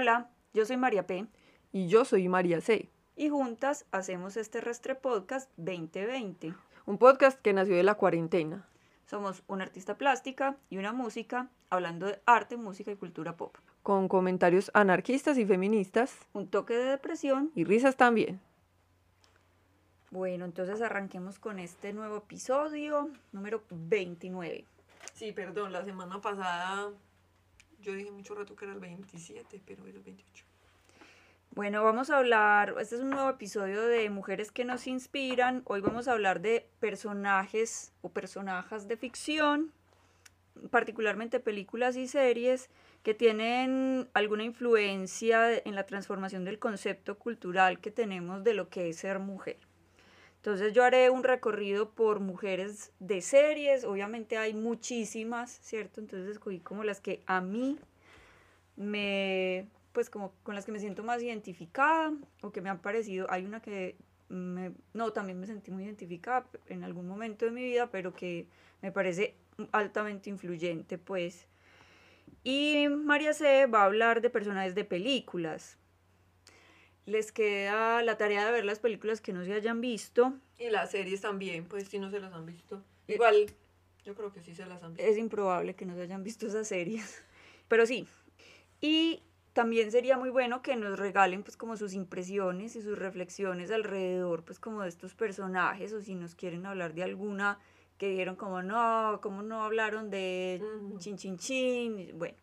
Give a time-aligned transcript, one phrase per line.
[0.00, 1.26] Hola, yo soy María P.
[1.72, 2.88] Y yo soy María C.
[3.16, 6.54] Y juntas hacemos este Restre Podcast 2020.
[6.86, 8.64] Un podcast que nació de la cuarentena.
[9.06, 13.56] Somos una artista plástica y una música hablando de arte, música y cultura pop.
[13.82, 16.16] Con comentarios anarquistas y feministas.
[16.32, 17.50] Un toque de depresión.
[17.56, 18.40] Y risas también.
[20.12, 24.64] Bueno, entonces arranquemos con este nuevo episodio, número 29.
[25.14, 26.92] Sí, perdón, la semana pasada
[27.80, 30.44] yo dije mucho rato que era el 27, pero era el 28.
[31.52, 35.62] Bueno, vamos a hablar, este es un nuevo episodio de Mujeres que nos inspiran.
[35.64, 39.72] Hoy vamos a hablar de personajes o personajes de ficción,
[40.70, 42.68] particularmente películas y series
[43.02, 48.90] que tienen alguna influencia en la transformación del concepto cultural que tenemos de lo que
[48.90, 49.67] es ser mujer.
[50.38, 56.00] Entonces yo haré un recorrido por mujeres de series, obviamente hay muchísimas, ¿cierto?
[56.00, 57.76] Entonces escogí como las que a mí
[58.76, 63.26] me, pues como con las que me siento más identificada o que me han parecido,
[63.30, 63.96] hay una que
[64.28, 68.46] me, no, también me sentí muy identificada en algún momento de mi vida, pero que
[68.80, 69.34] me parece
[69.72, 71.46] altamente influyente, pues.
[72.44, 75.77] Y María C va a hablar de personajes de películas,
[77.08, 80.34] les queda la tarea de ver las películas que no se hayan visto.
[80.58, 82.82] Y las series también, pues si no se las han visto.
[83.06, 83.46] Igual,
[84.04, 85.10] yo creo que sí se las han visto.
[85.10, 87.22] Es improbable que no se hayan visto esas series,
[87.68, 88.06] pero sí.
[88.80, 89.22] Y
[89.54, 94.44] también sería muy bueno que nos regalen pues como sus impresiones y sus reflexiones alrededor
[94.44, 97.58] pues como de estos personajes o si nos quieren hablar de alguna
[97.96, 100.62] que dijeron como no, como no hablaron de
[100.98, 102.36] chin chin chin, bueno,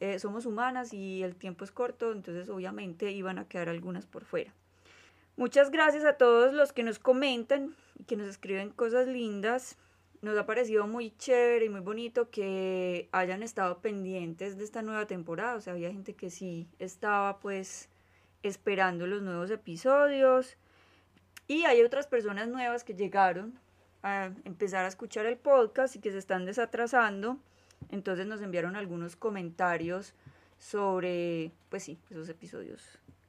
[0.00, 4.24] eh, somos humanas y el tiempo es corto, entonces obviamente iban a quedar algunas por
[4.24, 4.52] fuera.
[5.36, 9.78] Muchas gracias a todos los que nos comentan y que nos escriben cosas lindas.
[10.22, 15.06] Nos ha parecido muy chévere y muy bonito que hayan estado pendientes de esta nueva
[15.06, 15.54] temporada.
[15.54, 17.88] O sea, había gente que sí estaba pues
[18.42, 20.56] esperando los nuevos episodios.
[21.46, 23.58] Y hay otras personas nuevas que llegaron
[24.02, 27.38] a empezar a escuchar el podcast y que se están desatrasando.
[27.88, 30.14] Entonces nos enviaron algunos comentarios
[30.58, 32.82] sobre, pues sí, esos episodios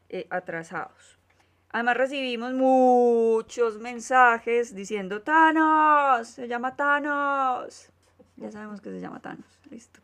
[0.10, 1.18] eh, atrasados.
[1.72, 7.90] Además recibimos muchos mensajes diciendo Thanos, se llama Thanos.
[8.36, 10.02] Ya sabemos que se llama Thanos, listo.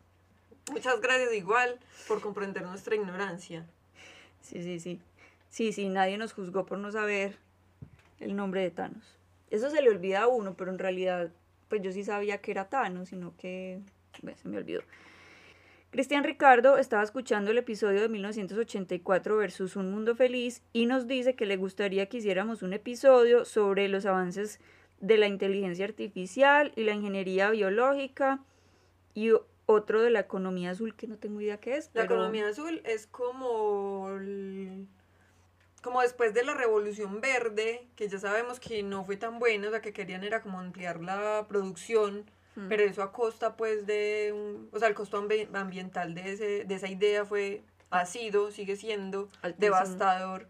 [0.72, 3.66] Muchas gracias igual por comprender nuestra ignorancia.
[4.40, 5.00] Sí, sí, sí.
[5.50, 7.36] Sí, sí, nadie nos juzgó por no saber
[8.20, 9.18] el nombre de Thanos.
[9.50, 11.30] Eso se le olvida a uno, pero en realidad,
[11.68, 13.80] pues yo sí sabía que era Thanos, sino que
[14.36, 14.82] se me olvidó.
[15.90, 21.34] Cristian Ricardo estaba escuchando el episodio de 1984 versus Un Mundo Feliz y nos dice
[21.34, 24.60] que le gustaría que hiciéramos un episodio sobre los avances
[25.00, 28.40] de la inteligencia artificial y la ingeniería biológica
[29.14, 29.30] y
[29.64, 31.90] otro de la economía azul que no tengo idea qué es.
[31.94, 34.10] La economía azul es como
[35.82, 39.70] como después de la revolución verde, que ya sabemos que no fue tan buena, o
[39.70, 42.28] sea, que querían era como ampliar la producción
[42.68, 46.74] pero eso a costa pues de, un, o sea, el costo ambiental de, ese, de
[46.74, 50.46] esa idea fue, ha sido, sigue siendo devastador.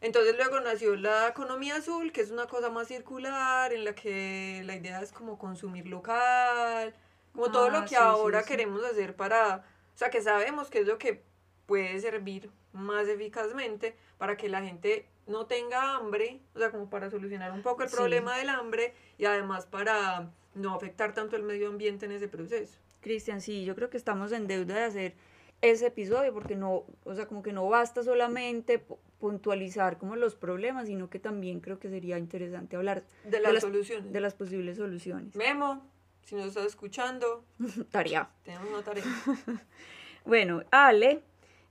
[0.00, 4.62] Entonces luego nació la economía azul, que es una cosa más circular, en la que
[4.64, 6.94] la idea es como consumir local,
[7.32, 10.86] como todo lo ah, que ahora queremos hacer para, o sea, que sabemos que es
[10.86, 11.22] lo que
[11.66, 17.10] puede servir más eficazmente para que la gente no tenga hambre, o sea, como para
[17.10, 21.68] solucionar un poco el problema del hambre y además para no afectar tanto el medio
[21.68, 22.78] ambiente en ese proceso.
[23.00, 25.14] Cristian, sí, yo creo que estamos en deuda de hacer
[25.60, 28.84] ese episodio porque no, o sea, como que no basta solamente
[29.18, 34.12] puntualizar como los problemas, sino que también creo que sería interesante hablar de las, soluciones.
[34.12, 35.34] De las posibles soluciones.
[35.34, 35.82] Memo,
[36.24, 37.44] si nos estás escuchando.
[37.90, 38.28] tarea.
[38.44, 39.04] Tenemos una tarea.
[40.24, 41.22] bueno, Ale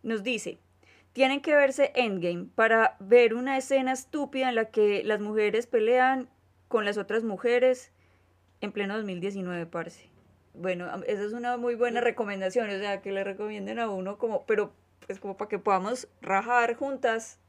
[0.02, 0.58] nos dice,
[1.14, 6.30] tienen que verse Endgame para ver una escena estúpida en la que las mujeres pelean
[6.68, 7.92] con las otras mujeres
[8.64, 10.10] en pleno 2019, parce.
[10.54, 14.46] Bueno, esa es una muy buena recomendación, o sea, que le recomienden a uno como,
[14.46, 14.72] pero
[15.06, 17.40] pues como para que podamos rajar juntas,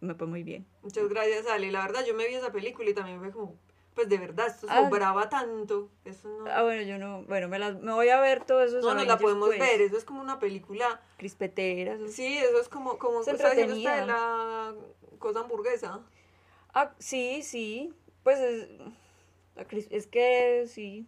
[0.00, 0.66] me fue muy bien.
[0.82, 1.72] Muchas gracias, Ale.
[1.72, 3.56] La verdad, yo me vi esa película y también fue como,
[3.94, 4.82] pues de verdad, esto ah.
[4.82, 5.88] sobraba tanto.
[6.04, 6.50] Eso no...
[6.50, 8.80] Ah, bueno, yo no, bueno, me, me voy a ver todo eso.
[8.80, 9.60] No, no la podemos pues.
[9.60, 11.00] ver, eso es como una película.
[11.16, 11.96] Crispetera.
[12.08, 14.74] Sí, eso es como, como se está diciendo usted la
[15.18, 16.00] cosa hamburguesa.
[16.74, 18.68] Ah, sí, sí, pues es
[19.90, 21.06] es que sí.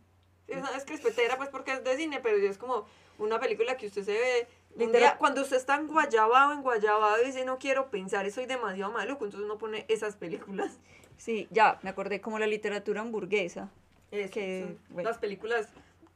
[0.48, 2.86] Es, crispetera, pues porque es de cine, pero es como
[3.18, 5.16] una película que usted se ve.
[5.18, 9.44] cuando usted está en Guayabao, en Guayabao, dice no quiero pensar, soy demasiado maluco, entonces
[9.44, 10.78] uno pone esas películas.
[11.16, 13.70] Sí, ya, me acordé como la literatura hamburguesa.
[14.10, 15.68] Es que, las películas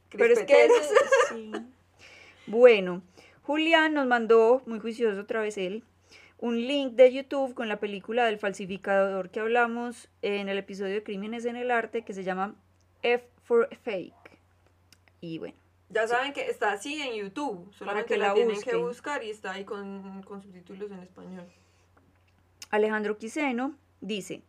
[0.09, 0.67] Pero es que
[1.29, 1.51] sí.
[2.47, 3.01] Bueno,
[3.43, 5.83] Julián nos mandó, muy juicioso otra vez él,
[6.37, 11.03] un link de YouTube con la película del falsificador que hablamos en el episodio de
[11.03, 12.55] Crímenes en el Arte que se llama
[13.03, 14.13] F for Fake.
[15.21, 15.55] Y bueno.
[15.89, 19.51] Ya saben que está así en YouTube, solamente que la, tienen que buscar y está
[19.51, 21.45] ahí con, con subtítulos en español.
[22.71, 24.41] Alejandro Quiseno dice,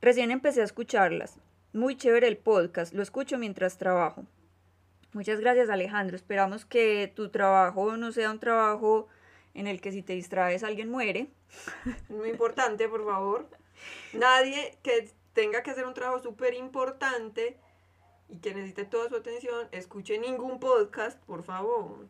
[0.00, 1.38] recién empecé a escucharlas.
[1.72, 4.24] Muy chévere el podcast, lo escucho mientras trabajo.
[5.12, 9.08] Muchas gracias Alejandro, esperamos que tu trabajo no sea un trabajo
[9.56, 11.28] en el que si te distraes alguien muere.
[12.08, 13.48] Muy importante, por favor.
[14.12, 17.58] Nadie que tenga que hacer un trabajo súper importante
[18.28, 22.08] y que necesite toda su atención, escuche ningún podcast, por favor.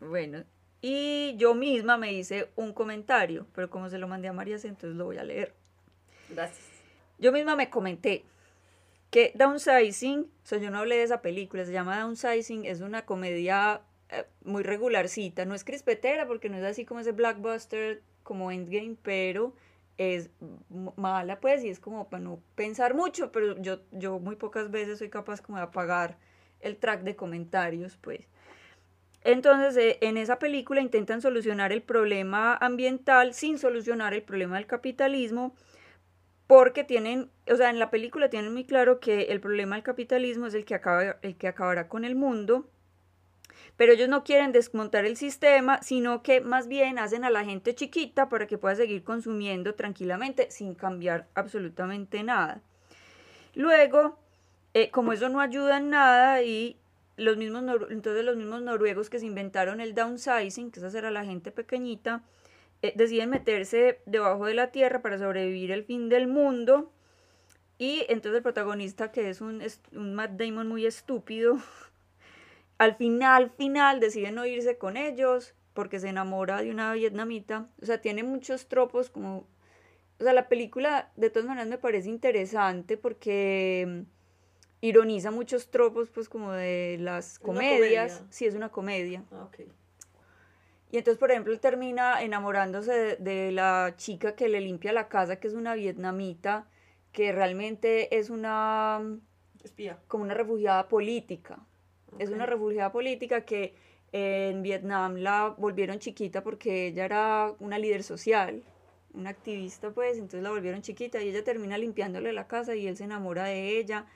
[0.00, 0.44] Bueno,
[0.80, 4.96] y yo misma me hice un comentario, pero como se lo mandé a María, entonces
[4.96, 5.54] lo voy a leer.
[6.28, 6.64] Gracias.
[7.18, 8.24] Yo misma me comenté
[9.10, 13.06] que Downsizing, o sea, yo no hablé de esa película, se llama Downsizing, es una
[13.06, 13.80] comedia
[14.10, 18.96] eh, muy regularcita, no es crispetera porque no es así como ese blockbuster como Endgame,
[19.02, 19.54] pero
[19.98, 20.30] es
[20.96, 24.98] mala pues y es como para no pensar mucho, pero yo, yo muy pocas veces
[24.98, 26.18] soy capaz como de apagar
[26.60, 28.20] el track de comentarios pues.
[29.26, 34.66] Entonces, eh, en esa película intentan solucionar el problema ambiental sin solucionar el problema del
[34.66, 35.52] capitalismo,
[36.46, 40.46] porque tienen, o sea, en la película tienen muy claro que el problema del capitalismo
[40.46, 42.70] es el que, acaba, el que acabará con el mundo,
[43.76, 47.74] pero ellos no quieren desmontar el sistema, sino que más bien hacen a la gente
[47.74, 52.60] chiquita para que pueda seguir consumiendo tranquilamente sin cambiar absolutamente nada.
[53.54, 54.18] Luego,
[54.74, 56.76] eh, como eso no ayuda en nada y
[57.16, 61.10] los mismos entonces los mismos noruegos que se inventaron el downsizing, que es hacer a
[61.10, 62.22] la gente pequeñita,
[62.82, 66.92] eh, deciden meterse debajo de la tierra para sobrevivir el fin del mundo.
[67.78, 69.62] Y entonces el protagonista, que es un,
[69.92, 71.58] un Matt Damon muy estúpido,
[72.78, 77.68] al final, final, decide no irse con ellos porque se enamora de una vietnamita.
[77.80, 79.46] O sea, tiene muchos tropos como...
[80.18, 84.04] O sea, la película de todas maneras me parece interesante porque
[84.80, 88.24] ironiza muchos tropos, pues como de las comedias.
[88.30, 89.24] Sí, es una comedia.
[89.32, 89.48] Ah,
[90.90, 95.36] y entonces, por ejemplo, él termina enamorándose de, la chica que le limpia la casa,
[95.36, 96.68] que es una vietnamita,
[97.12, 99.18] que realmente es una...
[99.64, 99.98] Espía.
[100.06, 101.58] Como una refugiada política.
[102.18, 103.74] Es una refugiada política que
[104.12, 108.62] en Vietnam la volvieron chiquita porque ella era una líder social,
[109.14, 112.96] una activista, pues, entonces la volvieron chiquita y ella termina limpiándole la casa y él
[112.96, 114.06] se enamora de ella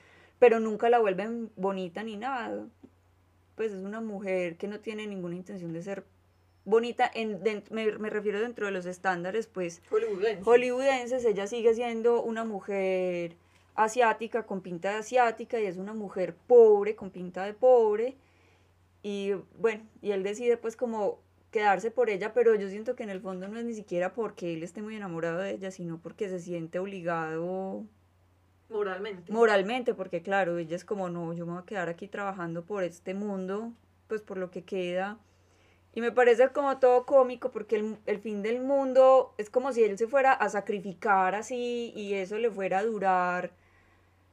[0.41, 2.65] pero nunca la vuelven bonita ni nada.
[3.53, 6.03] Pues es una mujer que no tiene ninguna intención de ser
[6.65, 7.39] bonita, en,
[7.69, 10.43] me, refiero dentro de los estándares, pues hollywoodenses.
[10.43, 13.35] hollywoodenses, ella sigue siendo una mujer
[13.75, 18.17] asiática con pinta de asiática y es una mujer pobre con pinta de pobre
[19.03, 21.19] y bueno, y él decide pues como
[21.51, 24.53] quedarse por ella, pero yo siento que en el fondo no es ni siquiera porque
[24.53, 27.85] él esté muy enamorado de ella, sino porque se siente obligado
[28.71, 29.31] Moralmente.
[29.31, 32.83] Moralmente, porque claro, ella es como, no, yo me voy a quedar aquí trabajando por
[32.83, 33.73] este mundo,
[34.07, 35.19] pues por lo que queda.
[35.93, 39.83] Y me parece como todo cómico porque el, el, fin del mundo es como si
[39.83, 43.51] él se fuera a sacrificar así y eso le fuera a durar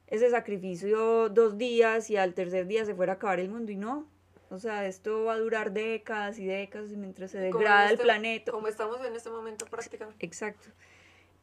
[0.08, 3.76] ese sacrificio dos días y al tercer día se fuera a acabar el mundo y
[3.76, 4.06] no.
[4.50, 8.50] O sea, esto va a durar décadas y décadas mientras se degrada el este planeta.
[8.50, 10.24] Como estamos en este momento prácticamente.
[10.24, 10.70] Exacto.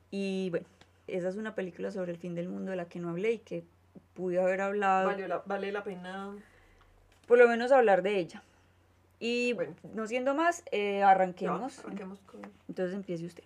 [0.10, 0.66] Y bueno,
[1.08, 3.40] esa es una película sobre el fin del mundo de la que no hablé y
[3.40, 3.64] que
[4.16, 5.14] pude haber hablado.
[5.46, 6.36] vale la pena.
[7.28, 8.44] Por lo menos hablar de ella.
[9.20, 11.80] Y bueno, no siendo más, eh, arranquemos.
[11.80, 12.42] arranquemos con...
[12.68, 13.44] Entonces empiece usted.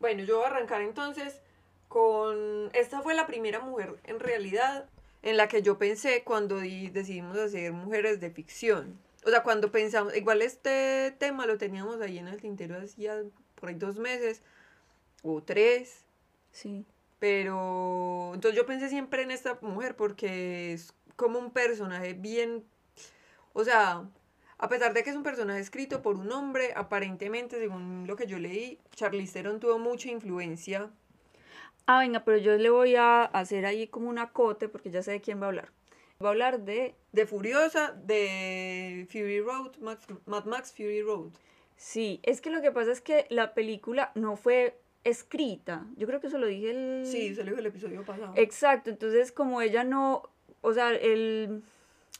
[0.00, 1.40] Bueno, yo voy a arrancar entonces
[1.88, 2.70] con...
[2.74, 4.88] Esta fue la primera mujer en realidad
[5.22, 8.98] en la que yo pensé cuando decidimos hacer mujeres de ficción.
[9.26, 13.22] O sea, cuando pensamos, igual este tema lo teníamos ahí en el tintero hacía
[13.56, 14.42] por ahí dos meses
[15.22, 16.04] o tres,
[16.52, 16.84] Sí.
[17.18, 22.64] Pero entonces yo pensé siempre en esta mujer porque es como un personaje bien,
[23.52, 24.08] o sea,
[24.58, 28.26] a pesar de que es un personaje escrito por un hombre, aparentemente, según lo que
[28.26, 30.90] yo leí, Charlize Theron tuvo mucha influencia.
[31.90, 35.12] Ah, venga, pero yo le voy a hacer ahí como un acote porque ya sé
[35.12, 35.70] de quién va a hablar.
[36.22, 36.94] Va a hablar de...
[37.12, 39.78] De Furiosa, de Fury Road,
[40.26, 41.30] Mad Max Fury Road.
[41.78, 45.86] Sí, es que lo que pasa es que la película no fue escrita.
[45.96, 47.06] Yo creo que eso lo dije el...
[47.06, 48.34] Sí, se lo el episodio pasado.
[48.36, 50.28] Exacto, entonces como ella no,
[50.60, 51.62] o sea, el,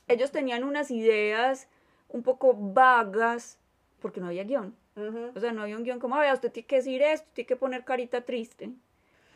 [0.07, 1.67] ellos tenían unas ideas
[2.07, 3.59] un poco vagas
[4.01, 4.75] porque no había guion.
[5.35, 7.55] O sea, no había un guion como, a usted tiene que decir esto, tiene que
[7.55, 8.71] poner carita triste.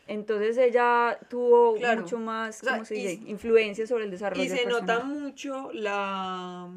[0.08, 3.14] Entonces ella tuvo mucho más, ¿cómo se dice?
[3.26, 4.44] Influencia sobre el desarrollo.
[4.44, 6.70] Y se nota mucho la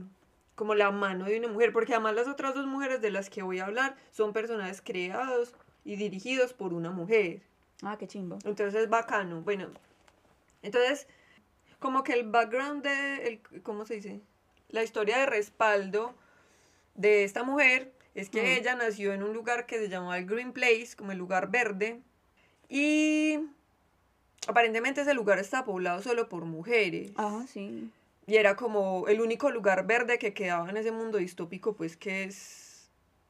[0.55, 3.43] como la mano de una mujer, porque además las otras dos mujeres de las que
[3.43, 5.55] voy a hablar son personajes creados
[5.85, 7.43] y dirigidos por una mujer.
[7.83, 8.39] Ah, qué chimbo.
[8.45, 9.43] Entonces es bacano.
[9.43, 9.69] Bueno,
[10.63, 11.07] entonces,
[11.79, 14.21] como que el background de, el, ¿cómo se dice?
[14.71, 16.15] La historia de respaldo
[16.95, 18.47] de esta mujer es que Mm.
[18.47, 22.01] ella nació en un lugar que se llamaba el Green Place, como el lugar verde,
[22.69, 23.39] y
[24.49, 27.13] aparentemente ese lugar está poblado solo por mujeres.
[27.17, 27.91] Ah, sí.
[28.27, 32.25] Y era como el único lugar verde que quedaba en ese mundo distópico, pues que
[32.25, 32.89] es...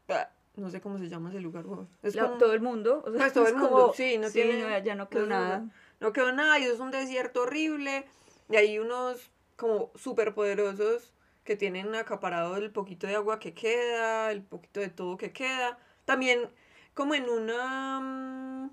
[0.09, 1.67] ah, No sé cómo se llama ese lugar.
[1.67, 1.89] weón.
[2.03, 3.03] Es La- como- todo el mundo.
[3.07, 5.27] O sea, Pues todo es el mundo, como- sí, no tiene- no, ya no quedó
[5.27, 5.65] no es un nada.
[6.01, 8.05] No quedó nada y es un desierto horrible.
[8.49, 11.13] Y hay unos como súper poderosos
[11.45, 15.79] que tienen acaparado el poquito de agua que queda, el poquito de todo que queda.
[16.07, 16.49] También
[16.95, 18.71] como en una...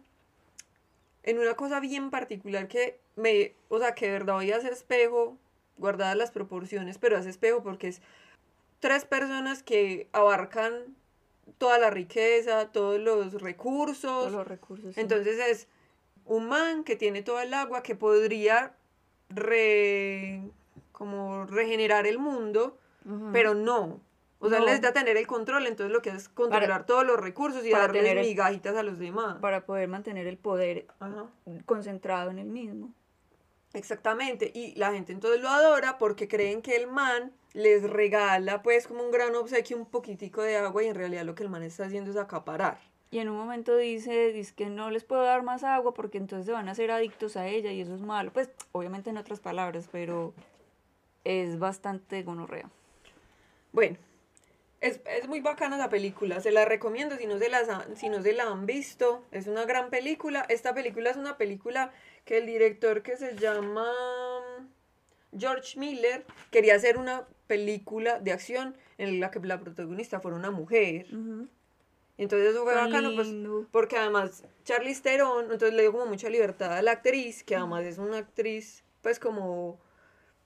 [1.24, 3.56] En una cosa bien particular que me...
[3.70, 5.38] O sea, que de verdad hoy hace espejo,
[5.78, 8.02] guardadas las proporciones, pero hace espejo porque es
[8.80, 10.96] tres personas que abarcan
[11.58, 14.94] toda la riqueza, todos los recursos, Todos los recursos.
[14.96, 15.00] sí.
[15.02, 15.68] entonces es
[16.26, 18.76] un man que tiene toda el agua que podría
[19.30, 20.42] re,
[20.92, 22.78] como regenerar el mundo,
[23.34, 24.00] pero no.
[24.44, 24.70] O sea, él No.
[24.72, 28.06] necesita tener el control, entonces lo que hace es controlar todos los recursos y darles
[28.06, 29.38] el- migajitas a los demás.
[29.40, 31.28] para poder mantener el poder Ajá.
[31.66, 32.94] concentrado en el mismo.
[33.74, 38.88] Exactamente, y la gente entonces lo adora porque creen que el man les regala pues
[38.88, 41.64] como un gran obsequio un poquitico de agua y en realidad lo que el man
[41.64, 42.80] está haciendo es acaparar.
[43.10, 46.46] Y en un momento dice, dice que no les puedo dar más agua porque entonces
[46.48, 48.32] se van a hacer adictos a ella y eso es malo.
[48.34, 50.34] Pues obviamente en otras palabras, pero
[51.24, 52.70] es bastante gonorrea.
[53.72, 53.98] Bueno,
[54.84, 58.10] es, es muy bacana esa película, se la recomiendo si no se, las ha- si
[58.10, 60.46] no se la han visto, es una gran película.
[60.50, 61.92] Esta película es una película
[62.26, 63.88] que el director que se llama
[65.38, 70.52] George Miller quería hacer una película de acción en la que la protagonista fuera una
[70.52, 71.08] mujer.
[72.18, 73.28] Entonces eso fue Tan bacano, pues,
[73.72, 77.84] porque además Charlize Theron, entonces le dio como mucha libertad a la actriz, que además
[77.86, 79.80] es una actriz, pues como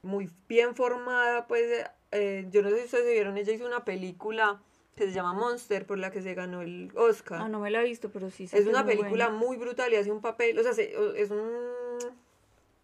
[0.01, 4.61] muy bien formada, pues eh, yo no sé si ustedes vieron, ella hizo una película
[4.95, 7.41] que se llama Monster, por la que se ganó el Oscar.
[7.43, 9.45] Ah, no me la he visto, pero sí sé es que una muy película buena.
[9.45, 11.39] muy brutal y hace un papel, o sea, se- es un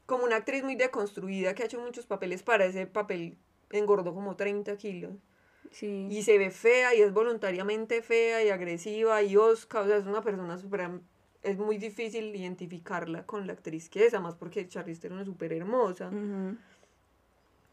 [0.05, 3.37] como una actriz muy deconstruida que ha hecho muchos papeles para ese papel,
[3.71, 5.13] engordó como 30 kilos.
[5.71, 6.07] Sí.
[6.11, 10.05] Y se ve fea y es voluntariamente fea y agresiva y osca, o sea, es
[10.05, 10.89] una persona súper...
[11.41, 15.51] Es muy difícil identificarla con la actriz que es, además porque Charlize Theron es súper
[15.53, 16.07] hermosa.
[16.09, 16.57] Ujú.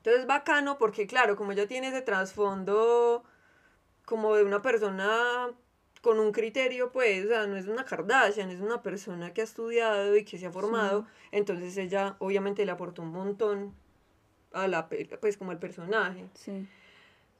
[0.00, 3.22] Entonces bacano porque, claro, como ella tiene ese trasfondo
[4.06, 5.50] como de una persona
[6.00, 9.44] con un criterio, pues, o sea, no es una Kardashian, es una persona que ha
[9.44, 13.74] estudiado y que se ha formado, entonces ella obviamente le aportó un montón
[14.52, 16.26] a la, pues, como al personaje.
[16.34, 16.66] Sí.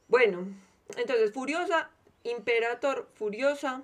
[0.07, 0.45] Bueno,
[0.97, 1.89] entonces Furiosa,
[2.23, 3.81] Imperator, Furiosa,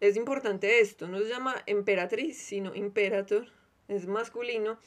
[0.00, 3.46] es importante esto, no se llama emperatriz, sino Imperator,
[3.86, 4.78] es masculino.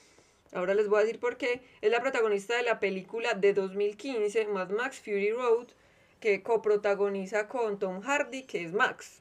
[0.54, 1.62] Ahora les voy a decir por qué.
[1.82, 5.68] Es la protagonista de la película de 2015, Mad Max Fury Road,
[6.20, 9.20] que coprotagoniza con Tom Hardy, que es Max.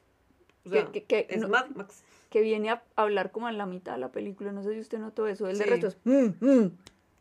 [0.65, 2.03] O sea, Que- que- que es no- Mad Max.
[2.29, 4.51] Que viene a hablar como en la mitad de la película.
[4.51, 5.47] No sé si usted notó eso.
[5.47, 5.69] El de Sí.
[5.69, 6.71] resto es, "Mm, mm", hace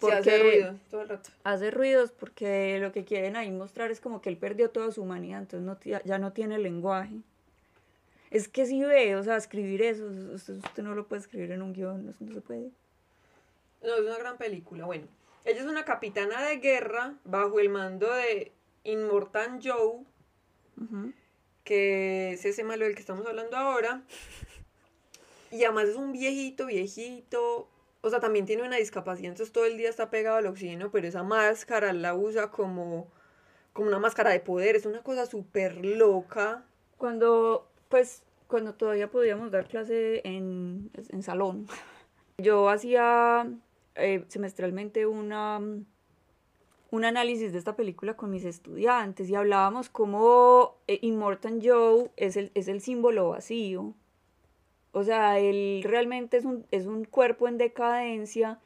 [0.00, 1.30] porque ruido todo el rato.
[1.44, 5.02] hace ruidos porque lo que quieren ahí mostrar es como que él perdió toda su
[5.02, 7.14] humanidad, entonces no ya no tiene lenguaje.
[8.30, 11.62] Es que si ve, o sea, escribir eso, usted, usted no lo puede escribir en
[11.62, 12.70] un guion, no, no se puede.
[13.86, 14.84] No, es una gran película.
[14.84, 15.06] Bueno,
[15.44, 18.50] ella es una capitana de guerra bajo el mando de
[18.82, 20.04] Immortan Joe,
[21.62, 24.02] que es ese malo del que estamos hablando ahora.
[25.52, 27.68] Y además es un viejito, viejito.
[28.00, 31.06] O sea, también tiene una discapacidad, entonces todo el día está pegado al oxígeno, pero
[31.06, 33.06] esa máscara la usa como,
[33.72, 34.74] como una máscara de poder.
[34.74, 36.64] Es una cosa súper loca.
[36.96, 41.68] Cuando, pues, cuando todavía podíamos dar clase en, en salón,
[42.38, 43.48] yo hacía
[43.96, 45.60] eh, semestralmente una,
[46.90, 52.36] un análisis de esta película con mis estudiantes y hablábamos cómo eh, Immortan Joe es
[52.36, 53.94] el, es el símbolo vacío.
[54.92, 58.60] O sea, él realmente es un, es un cuerpo en decadencia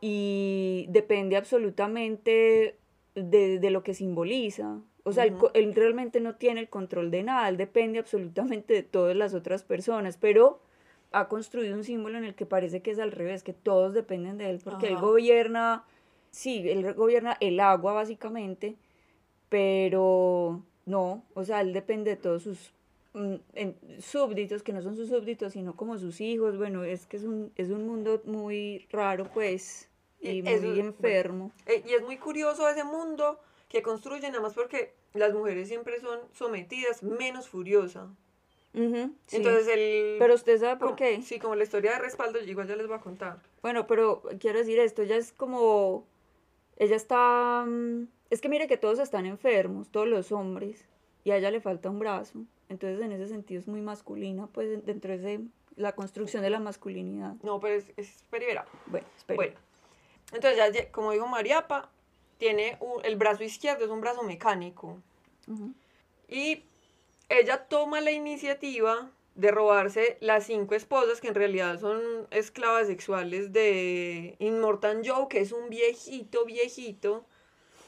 [0.00, 2.78] y depende absolutamente
[3.14, 4.80] de, de lo que simboliza.
[5.02, 8.82] O sea, él él, realmente no tiene el control de nada, él depende absolutamente de
[8.82, 10.60] todas las otras personas, pero
[11.14, 14.36] ha construido un símbolo en el que parece que es al revés, que todos dependen
[14.38, 15.04] de él, porque él Ajá.
[15.04, 15.84] gobierna,
[16.30, 18.76] sí, él gobierna el agua básicamente,
[19.48, 22.72] pero no, o sea, él depende de todos sus
[23.12, 27.16] mm, en- súbditos, que no son sus súbditos, sino como sus hijos, bueno, es que
[27.16, 29.88] es un, es un mundo muy raro, pues,
[30.20, 31.52] y Y muy eso- enfermo.
[31.66, 36.00] Eh, y es muy curioso ese mundo, que construye nada más porque las mujeres siempre
[36.00, 38.08] son sometidas, menos furiosa.
[38.74, 40.16] Entonces el...
[40.18, 41.22] Pero usted sabe por qué.
[41.22, 43.38] Sí, como la historia de respaldo, igual ya les voy a contar.
[43.62, 46.06] Bueno, pero quiero decir esto, ella es como...
[46.76, 47.64] Ella está...
[47.66, 50.84] Mm, es que mire que todos están enfermos, todos los hombres,
[51.22, 52.40] y a ella le falta un brazo.
[52.68, 55.40] Entonces en ese sentido es muy masculina, pues dentro de
[55.76, 57.34] la construcción de la masculinidad.
[57.42, 58.64] No, pero es, es perivera.
[58.86, 59.36] Bueno, espera.
[59.36, 59.54] Bueno,
[60.32, 61.90] entonces ya, como dijo Mariapa,
[62.38, 64.98] tiene el brazo izquierdo, es un brazo mecánico.
[66.28, 66.64] Y
[67.28, 72.00] ella toma la iniciativa de robarse las cinco esposas que en realidad son
[72.30, 77.26] esclavas sexuales de Immortal Joe, que es un viejito, viejito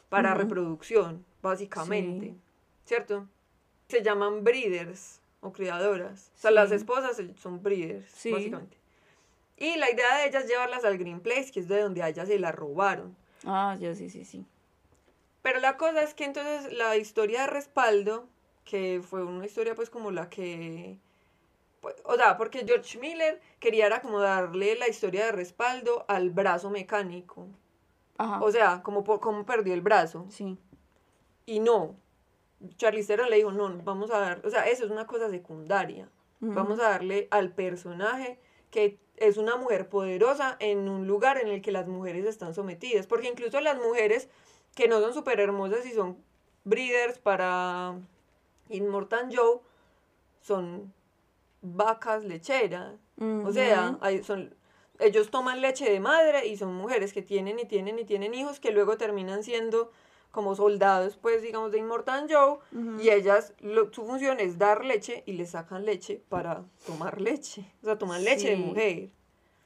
[0.09, 2.35] para reproducción, básicamente.
[2.85, 3.29] ¿Cierto?
[3.89, 6.33] Se llaman breeders o criadoras.
[6.37, 8.77] O sea, las esposas son breeders, básicamente.
[9.57, 12.09] Y la idea de ellas es llevarlas al Green Place, que es de donde a
[12.09, 13.17] ellas se las robaron.
[13.45, 14.45] Ah, ya sí, sí, sí.
[15.43, 18.29] Pero la cosa es que entonces la historia de respaldo
[18.67, 20.99] que fue una historia pues como la que...
[21.81, 26.31] Pues, o sea, porque George Miller quería era como darle la historia de respaldo al
[26.31, 27.49] brazo mecánico.
[28.19, 28.43] Ajá.
[28.43, 30.27] O sea, como, como perdió el brazo.
[30.29, 30.59] Sí.
[31.47, 31.97] Y no.
[32.77, 36.11] Charlize Theron le dijo, no, vamos a dar, o sea, eso es una cosa secundaria.
[36.41, 38.39] Vamos a darle al personaje
[38.71, 43.07] que es una mujer poderosa en un lugar en el que las mujeres están sometidas.
[43.07, 44.29] Porque incluso las mujeres
[44.75, 46.19] que no son súper hermosas y son
[46.65, 47.95] breeders para
[48.69, 49.61] Immortal Joe
[50.41, 50.93] son
[51.63, 52.95] vacas lecheras.
[53.45, 54.55] O sea, son,
[54.99, 58.61] ellos toman leche de madre y son mujeres que tienen y tienen y tienen hijos
[58.61, 59.91] que luego terminan siendo
[60.31, 62.59] como soldados, pues digamos, de Immortal Joe.
[63.01, 63.55] Y ellas,
[63.93, 67.73] su función es dar leche y le sacan leche para tomar leche.
[67.83, 69.11] O sea, toman leche de mujer.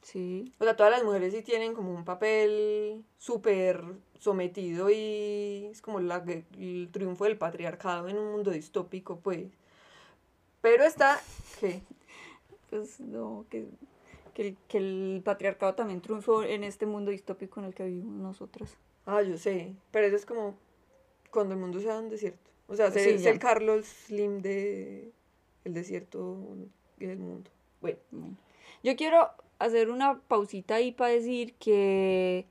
[0.01, 0.53] Sí.
[0.59, 3.83] O sea, todas las mujeres sí tienen como un papel súper
[4.21, 6.23] sometido y es como la,
[6.57, 9.47] el triunfo del patriarcado en un mundo distópico, pues.
[10.61, 11.19] Pero está,
[11.59, 11.81] ¿qué?
[12.69, 13.65] Pues no, que,
[14.33, 18.77] que, que el patriarcado también triunfó en este mundo distópico en el que vivimos nosotras.
[19.05, 20.55] Ah, yo sé, pero eso es como
[21.31, 22.49] cuando el mundo sea un desierto.
[22.67, 25.11] O sea, ser, el Carlos Slim de
[25.65, 26.37] el desierto
[26.99, 27.49] y el mundo.
[27.81, 27.99] bueno.
[28.83, 29.29] Yo quiero
[29.59, 32.45] hacer una pausita ahí para decir que,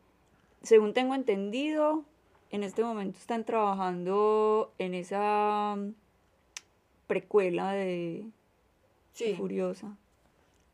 [0.62, 2.04] según tengo entendido,
[2.50, 5.94] en este momento están trabajando en esa mm,
[7.06, 8.26] precuela de,
[9.36, 9.96] Furiosa.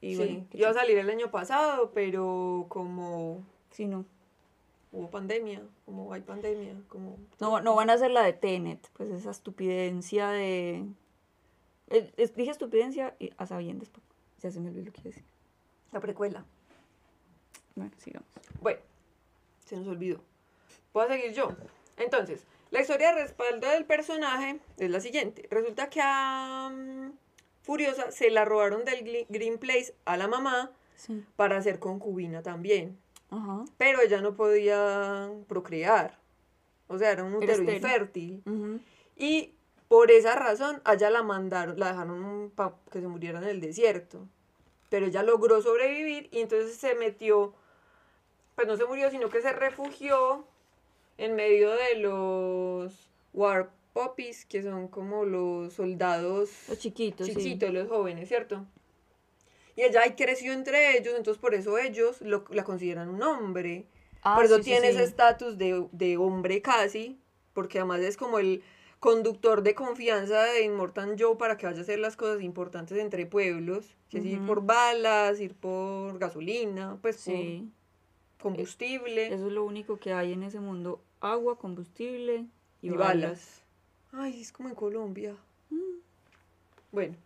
[0.01, 3.44] Y sí, iba a salir el año pasado, pero como...
[3.70, 4.05] Sí, no.
[4.92, 7.18] Hubo pandemia, como hay pandemia, como...
[7.40, 10.85] No, no van a hacer la de Tenet, pues esa estupidencia de...
[11.88, 14.05] Eh, dije estupidencia y a sabiendas, pues,
[14.40, 15.25] ya se me olvidó lo que decir.
[15.92, 16.44] La precuela.
[17.75, 18.29] Bueno, sigamos.
[18.61, 18.81] Bueno,
[19.66, 20.20] se nos olvidó.
[20.92, 21.50] Puedo seguir yo.
[21.98, 25.46] Entonces, la historia de respaldo del personaje es la siguiente.
[25.50, 27.12] Resulta que a mm,
[27.62, 30.72] Furiosa se la robaron del Green Place a la mamá
[31.37, 32.98] para hacer concubina también.
[33.76, 36.18] Pero ella no podía procrear.
[36.88, 38.42] O sea, era un útero infértil.
[39.16, 39.52] Y
[39.88, 44.26] por esa razón, allá la mandaron, la dejaron para que se muriera en el desierto
[44.88, 47.55] pero ella logró sobrevivir y entonces se metió,
[48.57, 50.45] pues no se murió, sino que se refugió
[51.19, 57.88] en medio de los war puppies, que son como los soldados los chiquitos, chiquitos, los
[57.88, 58.66] jóvenes, ¿cierto?
[59.77, 63.87] Y ella ahí creció entre ellos, entonces por eso ellos lo, la consideran un hombre.
[64.23, 67.21] Ah, por eso tiene ese estatus de, de hombre casi,
[67.53, 68.62] porque además es como el,
[68.99, 73.27] conductor de confianza de Immortal Joe para que vaya a hacer las cosas importantes entre
[73.27, 77.71] pueblos, que es ir por balas, ir por gasolina, pues sí.
[78.46, 79.26] Combustible.
[79.26, 82.46] Eso es lo único que hay en ese mundo, agua, combustible
[82.80, 83.62] y, balas.
[84.12, 85.35] Ay, es como en Colombia.
[85.70, 85.98] Mm.
[86.92, 87.16] Bueno,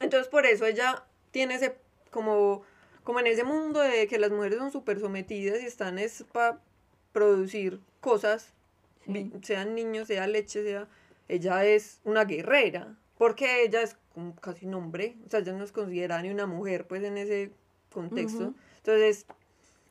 [0.00, 1.76] entonces por eso ella tiene ese,
[2.10, 2.62] como,
[3.04, 6.60] como en ese mundo de que las mujeres son súper sometidas y están es para
[7.12, 8.52] producir cosas
[9.42, 10.88] sean niños, sea leche, sea...
[11.28, 13.96] Ella es una guerrera, porque ella es
[14.40, 17.50] casi un hombre, o sea, ella no es considerada ni una mujer, pues, en ese
[17.92, 18.54] contexto.
[18.76, 19.26] Entonces,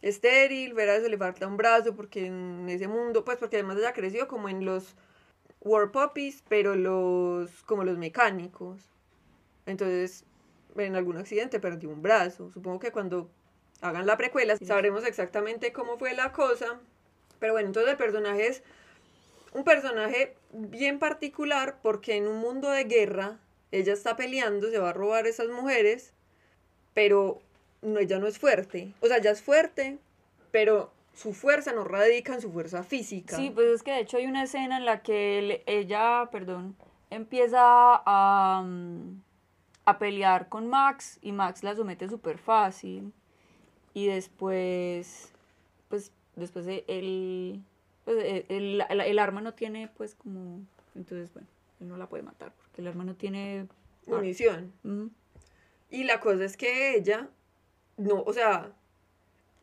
[0.10, 3.94] estéril, verá, se le falta un brazo, porque en ese mundo, pues, porque además ella
[3.94, 4.96] creció como en los
[5.62, 8.82] War Puppies, pero los, como los mecánicos.
[9.66, 10.26] Entonces,
[10.78, 12.52] en algún accidente perdió un brazo.
[12.52, 13.30] Supongo que cuando
[13.82, 16.80] hagan la precuela sabremos exactamente cómo fue la cosa.
[17.40, 18.64] Pero bueno, entonces el personaje es
[19.54, 23.40] un personaje bien particular porque en un mundo de guerra
[23.72, 26.14] ella está peleando, se va a robar esas mujeres,
[26.94, 27.40] pero
[27.86, 28.94] no, ella no es fuerte.
[29.02, 29.98] O sea, ella es fuerte,
[30.52, 33.36] pero su fuerza no radica en su fuerza física.
[33.38, 36.76] Sí, pues es que de hecho hay una escena en la que ella, perdón,
[37.10, 39.22] empieza a, mm,
[39.86, 43.14] a pelear con Max y Max la somete súper fácil.
[43.94, 45.32] Y después,
[45.88, 47.64] pues, después el,
[48.04, 50.60] pues, e, el, el, arma no tiene, pues, como,
[50.96, 51.48] entonces, bueno,
[51.80, 53.68] él no la puede matar porque el arma no tiene...
[54.06, 54.74] Munición.
[55.90, 57.30] Y la cosa es que ella,
[57.98, 58.72] no, o sea,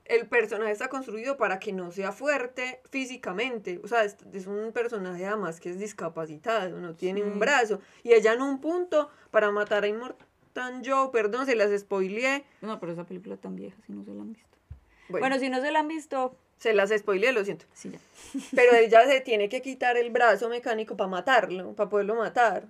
[0.04, 3.80] el personaje está construido para que no sea fuerte físicamente.
[3.82, 7.80] O sea, es, un personaje además que es discapacitado, no tiene un brazo.
[8.02, 12.44] Y ella en un punto, para matar a Immortan Joe, perdón, se las spoileé.
[12.60, 14.58] No, pero esa película tan vieja, si no se la han visto.
[15.08, 16.36] Bueno, si no se la han visto...
[16.58, 17.66] Se las spoileé, lo siento.
[17.72, 17.98] Sí, ya.
[18.54, 22.68] pero ella se tiene que quitar el brazo mecánico para matarlo, para poderlo matar.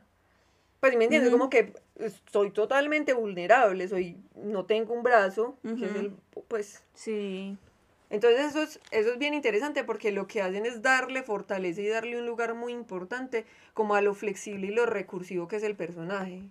[0.83, 1.75] Pues me entiendes, como que
[2.33, 6.12] soy totalmente vulnerable, soy, no tengo un brazo, que es el,
[6.49, 6.83] pues...
[6.92, 7.57] Sí.
[8.11, 11.87] Entonces eso es, eso es bien interesante porque lo que hacen es darle fortaleza y
[11.87, 15.77] darle un lugar muy importante como a lo flexible y lo recursivo que es el
[15.77, 16.42] personaje.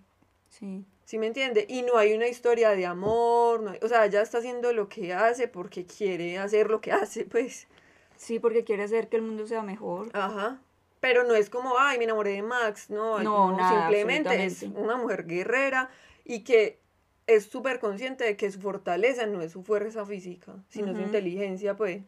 [0.48, 0.82] Sí.
[1.04, 1.66] ¿Sí me entiende?
[1.68, 5.12] Y no hay una historia de amor, no o sea, ella está haciendo lo que
[5.12, 7.68] hace porque quiere hacer lo que hace, pues.
[8.16, 10.08] Sí, porque quiere hacer que el mundo sea mejor.
[10.14, 10.58] Ajá.
[11.02, 15.26] Pero no es como, ay, me enamoré de Max, no, no, simplemente es una mujer
[15.26, 15.90] guerrera
[16.24, 16.78] y que
[17.26, 21.76] es súper consciente de que su fortaleza no es su fuerza física, sino su inteligencia,
[21.76, 22.02] pues.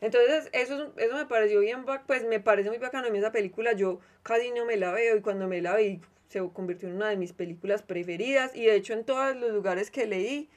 [0.00, 3.06] Entonces, eso, eso me pareció bien, pues me parece muy bacano.
[3.06, 6.40] En esa película yo casi no me la veo y cuando me la vi se
[6.52, 10.06] convirtió en una de mis películas preferidas y de hecho en todos los lugares que
[10.06, 10.50] leí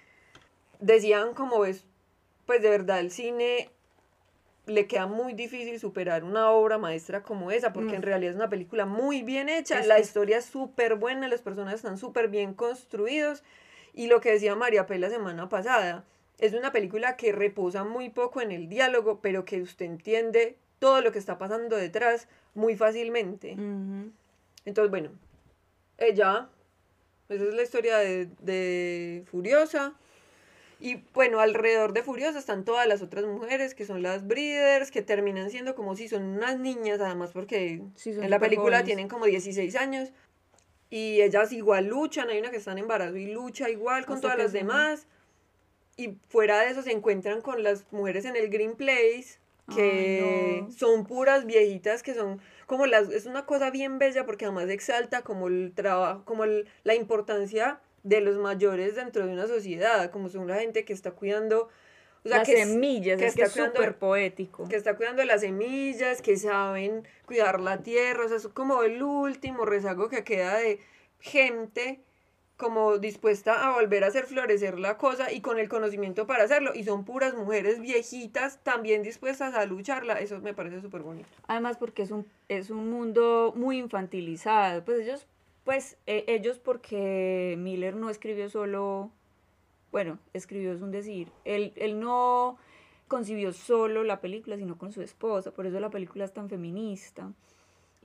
[0.80, 1.86] decían como es,
[2.48, 3.70] pues de verdad el cine
[4.66, 8.04] le queda muy difícil superar una obra maestra como esa, porque en mm.
[8.04, 11.98] realidad es una película muy bien hecha, la historia es súper buena, las personas están
[11.98, 13.44] súper bien construidos,
[13.94, 15.00] y lo que decía María P.
[15.00, 16.06] la semana pasada,
[16.38, 21.02] es una película que reposa muy poco en el diálogo, pero que usted entiende todo
[21.02, 23.52] lo que está pasando detrás muy fácilmente.
[24.66, 25.12] Entonces, bueno,
[25.98, 26.50] ella,
[27.30, 29.94] esa es la historia de, de Furiosa.
[30.82, 35.04] Y bueno, alrededor de Furiosa están todas las otras mujeres que son las breeders, que
[35.04, 39.76] terminan siendo como si son unas niñas, además porque en la película tienen como 16
[39.76, 40.10] años.
[40.90, 44.40] Y ellas igual luchan, hay una que está en embarazo y lucha igual con todas
[44.40, 45.06] las demás.
[45.98, 49.38] Y fuera de eso se encuentran con las mujeres en el Green Place,
[49.76, 53.08] que son puras viejitas, que son como las...
[53.10, 58.22] Es una cosa bien bella porque además exalta como el trabajo, como la importancia de
[58.22, 61.70] los mayores dentro de una sociedad, como son la gente que está cuidando
[62.24, 64.68] o sea, las semillas, que es que es súper poético.
[64.68, 69.02] Que está cuidando las semillas, que saben cuidar la tierra, o sea, es como el
[69.02, 70.80] último rezago que queda de
[71.20, 72.02] gente
[72.62, 76.74] como dispuesta a volver a hacer florecer la cosa y con el conocimiento para hacerlo.
[76.76, 80.20] Y son puras mujeres viejitas también dispuestas a lucharla.
[80.20, 81.28] Eso me parece súper bonito.
[81.48, 84.86] Además porque es un, es un mundo muy infantilizado.
[84.86, 85.26] Pues ellos
[85.64, 89.12] pues e, ellos porque Miller no escribió solo,
[89.92, 92.58] bueno, escribió es un decir, él, él no
[93.08, 97.32] concibió solo la película, sino con su esposa, por eso la película es tan feminista.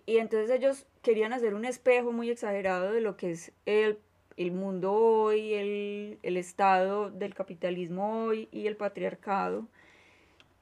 [0.05, 3.99] Y entonces ellos querían hacer un espejo muy exagerado de lo que es el,
[4.37, 9.67] el mundo hoy, el, el estado del capitalismo hoy y el patriarcado.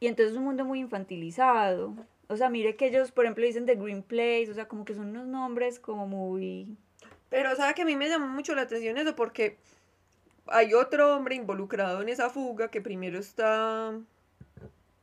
[0.01, 1.95] Y entonces es un mundo muy infantilizado.
[2.29, 4.95] O sea, mire que ellos, por ejemplo, dicen The Green Place, o sea, como que
[4.95, 6.77] son unos nombres como muy
[7.35, 9.59] pero sabe que a mí me llamó mucho la atención eso porque
[10.47, 13.93] hay otro hombre involucrado en esa fuga que primero está...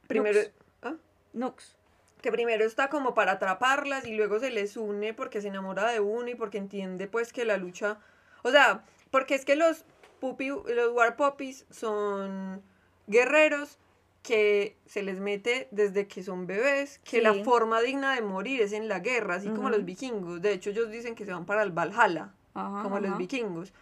[0.07, 0.39] Primero...
[0.81, 0.95] ¿Ah?
[1.33, 1.75] Nux.
[2.21, 5.99] Que primero está como para atraparlas y luego se les une porque se enamora de
[5.99, 7.99] uno y porque entiende pues que la lucha...
[8.43, 9.83] O sea, porque es que los,
[10.21, 12.63] pupi, los War Puppies son
[13.07, 13.77] guerreros
[14.21, 18.71] que se les mete desde que son bebés, que la forma digna de morir es
[18.71, 20.41] en la guerra, así como los vikingos.
[20.41, 23.73] De hecho, ellos dicen que se van para el Valhalla, como los vikingos.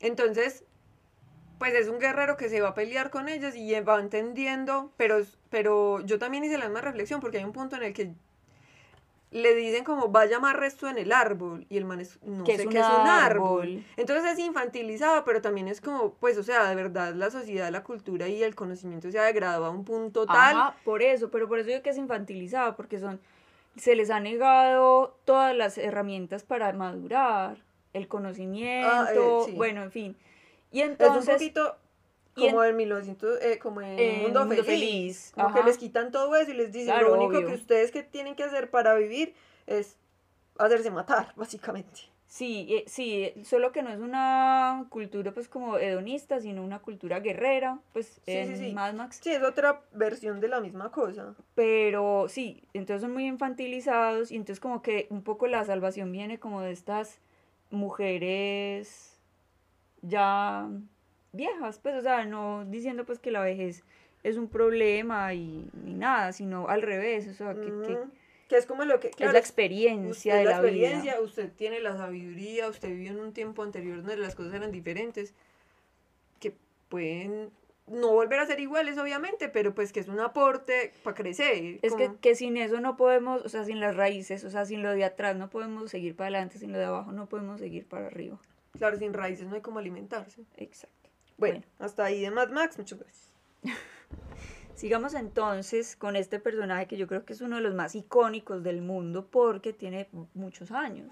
[0.00, 0.64] Entonces,
[1.58, 5.18] pues es un guerrero que se va a pelear con ellos y va entendiendo, pero,
[5.50, 8.14] pero yo también hice la misma reflexión porque hay un punto en el que
[9.30, 12.44] le dicen como va a llamar resto en el árbol y el man es, no
[12.44, 13.84] sé qué es un árbol.
[13.96, 17.84] Entonces es infantilizado, pero también es como, pues, o sea, de verdad la sociedad, la
[17.84, 20.56] cultura y el conocimiento se ha degradado a un punto tal.
[20.56, 23.20] Ajá, por eso, pero por eso digo que es infantilizado, porque son,
[23.76, 27.58] se les ha negado todas las herramientas para madurar,
[27.92, 30.16] el conocimiento, ah, eh, bueno, en fin.
[30.72, 31.22] Y entonces...
[31.22, 31.76] Es un poquito
[32.34, 35.32] como en 1900, eh, como en Mundo, Feliz.
[35.34, 38.34] Como que les quitan todo eso y les dicen lo único que ustedes que tienen
[38.34, 39.34] que hacer para vivir
[39.66, 39.96] es
[40.58, 42.10] hacerse matar, básicamente.
[42.30, 47.18] Sí, eh, sí, solo que no es una cultura pues como hedonista, sino una cultura
[47.18, 48.72] guerrera, pues en sí, sí.
[48.72, 49.18] Mad Max.
[49.20, 51.34] Sí, es otra versión de la misma cosa.
[51.56, 56.38] Pero sí, entonces son muy infantilizados y entonces como que un poco la salvación viene
[56.38, 57.18] como de estas
[57.70, 59.18] mujeres
[60.02, 60.68] ya
[61.32, 63.84] viejas, pues o sea, no diciendo pues que la vejez
[64.22, 67.98] es un problema y ni nada, sino al revés, o sea, que, que.
[68.48, 69.08] Que es como lo que...
[69.10, 71.20] es claro, la experiencia usted de la, la, experiencia, vida.
[71.22, 75.34] usted tiene la sabiduría, usted vivió en un tiempo anterior donde las cosas eran diferentes,
[76.40, 76.52] que
[76.88, 77.52] pueden
[77.86, 81.78] no volver a ser iguales, obviamente, pero pues que es un aporte para crecer.
[81.82, 84.82] Es que, que sin eso no podemos, o sea, sin las raíces, o sea, sin
[84.82, 87.86] lo de atrás no podemos seguir para adelante, sin lo de abajo no podemos seguir
[87.86, 88.38] para arriba.
[88.78, 90.42] Claro, sin raíces no hay como alimentarse.
[90.56, 90.99] Exacto.
[91.40, 93.32] Bueno, hasta ahí de Mad Max, muchas gracias.
[94.74, 98.62] Sigamos entonces con este personaje que yo creo que es uno de los más icónicos
[98.62, 101.10] del mundo porque tiene muchos años.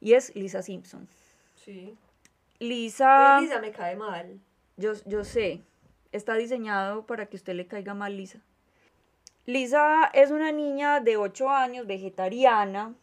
[0.00, 1.08] Y es Lisa Simpson.
[1.56, 1.98] Sí.
[2.60, 4.38] Lisa, Lisa me cae mal.
[4.76, 5.64] yo, yo sé,
[6.12, 8.40] está diseñado para que usted le caiga mal Lisa.
[9.46, 12.94] Lisa es una niña de 8 años, vegetariana,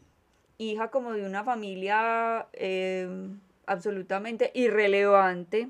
[0.58, 5.70] hija como de una familia eh, absolutamente irrelevante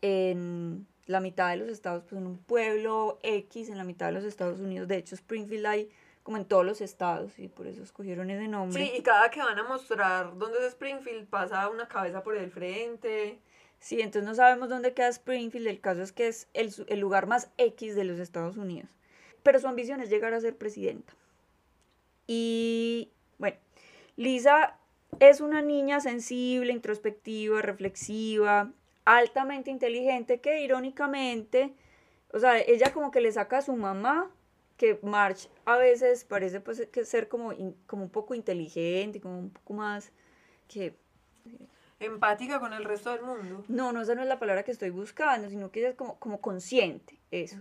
[0.00, 4.12] en la mitad de los estados, pues en un pueblo X en la mitad de
[4.12, 4.88] los Estados Unidos.
[4.88, 5.90] De hecho, Springfield hay
[6.22, 8.82] como en todos los estados y por eso escogieron ese nombre.
[8.82, 12.50] Sí, y cada que van a mostrar dónde es Springfield pasa una cabeza por el
[12.50, 13.38] frente.
[13.78, 15.66] Sí, entonces no sabemos dónde queda Springfield.
[15.66, 18.88] El caso es que es el, el lugar más X de los Estados Unidos.
[19.42, 21.12] Pero su ambición es llegar a ser presidenta.
[22.26, 23.58] Y bueno,
[24.16, 24.78] Lisa
[25.20, 28.70] es una niña sensible, introspectiva, reflexiva,
[29.04, 31.74] altamente inteligente que irónicamente,
[32.32, 34.30] o sea, ella como que le saca a su mamá
[34.76, 39.38] que March a veces parece pues que ser como, in- como un poco inteligente, como
[39.38, 40.10] un poco más
[40.68, 40.94] que
[42.00, 43.64] Empática con el resto del mundo.
[43.68, 46.18] no, no, esa no es la palabra que estoy buscando, sino que ella es como,
[46.18, 47.56] como consciente, eso.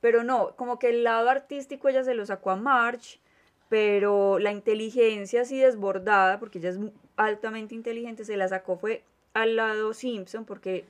[0.00, 3.20] Pero no, como que el lado artístico ella se lo sacó a March,
[3.68, 6.78] pero la inteligencia así desbordada, porque ella es
[7.16, 10.84] altamente inteligente, se la sacó fue al lado Simpson, porque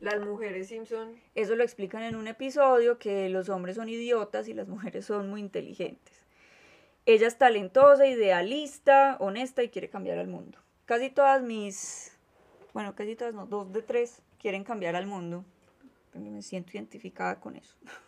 [0.00, 1.16] Las mujeres Simpson.
[1.34, 5.28] eso lo explican en un episodio, que los hombres son idiotas y las mujeres son
[5.28, 6.26] muy inteligentes.
[7.06, 10.58] Ella es talentosa, idealista, honesta y quiere cambiar al mundo.
[10.84, 12.16] Casi todas mis,
[12.74, 15.44] bueno, casi todas no, dos de tres quieren cambiar al mundo.
[16.14, 17.76] Me siento identificada con eso.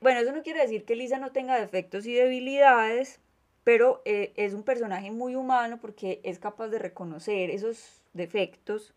[0.00, 3.20] Bueno, eso no quiere decir que Lisa no tenga defectos y debilidades,
[3.64, 8.94] pero eh, es un personaje muy humano porque es capaz de reconocer esos defectos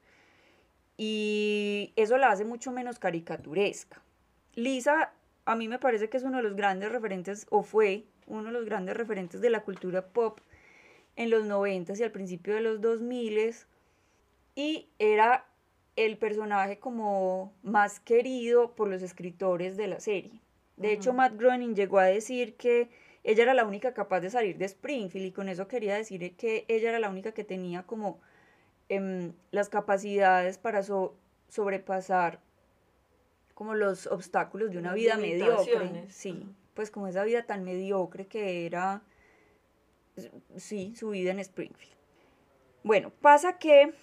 [0.97, 4.01] y eso la hace mucho menos caricaturesca.
[4.55, 5.13] Lisa,
[5.45, 8.51] a mí me parece que es uno de los grandes referentes, o fue uno de
[8.51, 10.39] los grandes referentes de la cultura pop
[11.15, 13.55] en los 90 y al principio de los 2000
[14.55, 15.45] y era
[15.95, 20.41] el personaje como más querido por los escritores de la serie.
[20.77, 21.13] De hecho.
[21.13, 22.89] Matt Groening llegó a decir que
[23.23, 26.65] ella era la única capaz de salir de Springfield y con eso quería decir que
[26.67, 28.19] ella era la única que tenía como
[28.89, 31.15] em, las capacidades para so-
[31.49, 32.39] sobrepasar
[33.53, 36.05] como los obstáculos de una Las vida mediocre.
[36.09, 39.01] Sí, pues como esa vida tan mediocre que era,
[40.55, 41.93] sí, su vida en Springfield.
[42.83, 43.93] Bueno, pasa que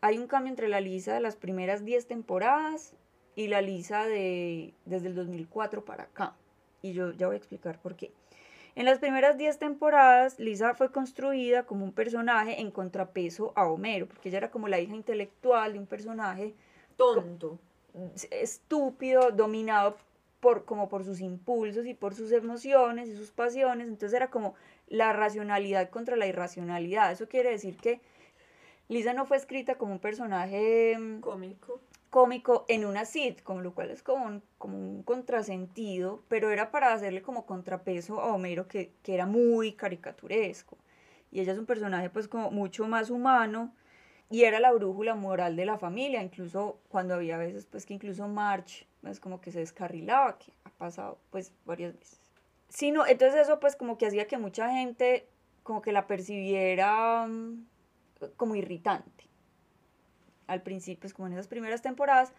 [0.00, 2.94] hay un cambio entre la Lisa de las primeras 10 temporadas
[3.38, 6.34] y la Lisa de desde el 2004 para acá.
[6.82, 8.10] Y yo ya voy a explicar por qué.
[8.74, 14.08] En las primeras 10 temporadas, Lisa fue construida como un personaje en contrapeso a Homero,
[14.08, 16.52] porque ella era como la hija intelectual de un personaje
[16.96, 17.60] Tonto.
[18.32, 19.96] estúpido, dominado
[20.40, 23.86] por, como por sus impulsos y por sus emociones y sus pasiones.
[23.86, 24.54] Entonces era como
[24.88, 27.12] la racionalidad contra la irracionalidad.
[27.12, 28.00] Eso quiere decir que
[28.88, 31.80] Lisa no fue escrita como un personaje mm, Cómico.
[32.10, 36.92] Cómico en una sitcom, lo cual es como un, como un contrasentido, pero era para
[36.92, 40.78] hacerle como contrapeso a Homero que, que era muy caricaturesco.
[41.30, 43.74] Y ella es un personaje pues como mucho más humano
[44.30, 48.26] y era la brújula moral de la familia, incluso cuando había veces pues que incluso
[48.28, 52.20] March es como que se descarrilaba, que ha pasado pues varias veces.
[52.68, 55.28] Sí, no, entonces eso pues como que hacía que mucha gente
[55.62, 57.66] como que la percibiera mm,
[58.36, 59.27] como irritante
[60.48, 62.32] al principio, pues como en esas primeras temporadas,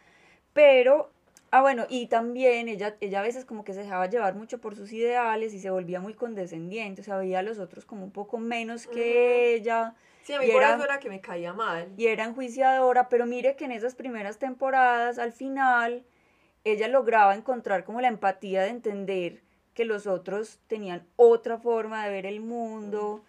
[0.54, 1.12] pero,
[1.52, 4.76] ah bueno, y también ella, ella a veces como que se dejaba llevar mucho por
[4.76, 8.12] sus ideales y se volvía muy condescendiente, o sea, veía a los otros como un
[8.12, 11.54] poco menos que ella Sí, a mí Y por era- eso era que me caía
[11.54, 11.88] mal.
[11.98, 16.04] y era enjuiciadora, pero mire que en esas primeras temporadas, al final,
[16.66, 19.42] ella lograba encontrar como la empatía de entender
[19.74, 23.24] que los otros tenían otra forma de ver el mundo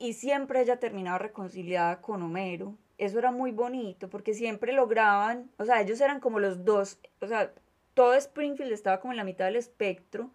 [0.00, 2.74] y siempre ella terminaba reconciliada con Homero.
[2.98, 7.28] Eso era muy bonito porque siempre lograban, o sea, ellos eran como los dos, o
[7.28, 7.52] sea,
[7.94, 10.30] todo Springfield estaba como en la mitad del espectro,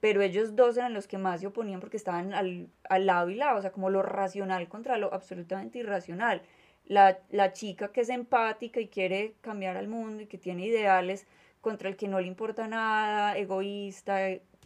[0.00, 3.58] pero ellos dos eran los que más se oponían porque estaban al, lado y lado,
[3.58, 6.42] o sea, como lo racional contra lo absolutamente irracional.
[6.86, 11.26] La, la chica que es empática y quiere cambiar al mundo y que tiene ideales
[11.60, 14.18] contra el que no le importa nada, egoísta,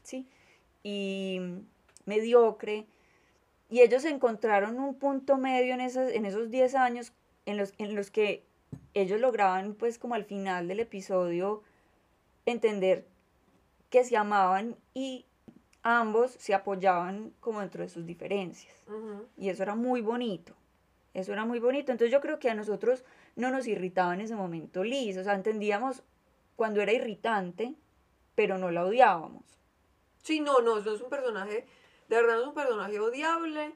[0.03, 0.27] ¿sí?
[0.83, 1.41] Y
[2.07, 2.87] mediocre.
[3.69, 7.13] Y ellos encontraron un punto medio en, esas, en esos 10 años
[7.47, 8.45] en los, en los que
[8.95, 11.63] ellos lograban, pues como al final del episodio,
[12.47, 13.07] entender
[13.91, 15.27] que se amaban y
[15.83, 18.75] ambos se apoyaban como dentro de sus diferencias.
[19.37, 20.55] Y eso era muy bonito.
[21.13, 21.93] Eso era muy bonito.
[21.93, 23.05] Entonces yo creo que a nosotros
[23.37, 25.17] no nos irritaba en ese momento Liz.
[25.17, 26.03] O sea, entendíamos
[26.57, 27.75] cuando era irritante,
[28.35, 29.45] pero no la odiábamos.
[30.23, 31.67] Sí, no, no, no es un personaje,
[32.09, 33.75] de verdad no es un personaje odiable.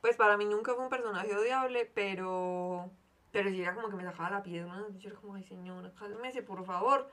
[0.00, 2.90] Pues para mí nunca fue un personaje odiable, pero
[3.32, 4.86] pero sí era como que me sacaba la piedra.
[4.98, 7.10] Yo era como, ay señora, cálmese, por favor.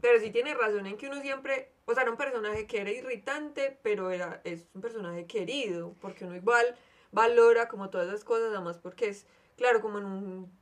[0.00, 2.90] Pero sí tiene razón en que uno siempre, o sea, era un personaje que era
[2.90, 6.74] irritante, pero era, es un personaje querido, porque uno igual
[7.12, 10.52] valora como todas esas cosas, además porque es, claro, como en un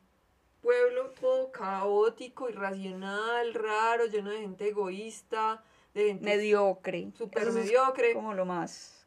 [0.61, 5.62] pueblo todo caótico, irracional, raro, lleno de gente egoísta,
[5.94, 8.14] de gente mediocre, súper mediocre.
[8.14, 8.98] como lo más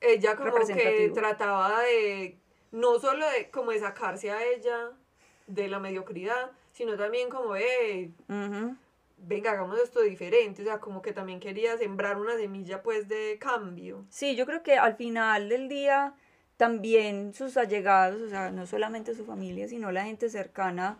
[0.00, 2.38] ella como que trataba de
[2.72, 4.92] no solo de como de sacarse a ella
[5.46, 8.10] de la mediocridad, sino también como eh
[9.18, 13.38] venga, hagamos esto diferente, o sea, como que también quería sembrar una semilla pues de
[13.38, 14.04] cambio.
[14.10, 16.14] Sí, yo creo que al final del día
[16.56, 20.98] también sus allegados, o sea, no solamente su familia, sino la gente cercana,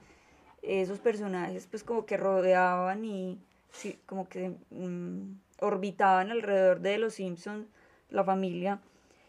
[0.62, 3.38] esos personajes pues como que rodeaban y
[3.70, 7.66] sí, como que mm, orbitaban alrededor de los Simpsons,
[8.11, 8.80] la familia,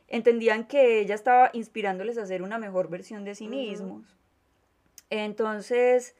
[0.07, 4.16] entendían que ella estaba inspirándoles a ser una mejor versión de sí mismos.
[5.09, 6.15] Entonces,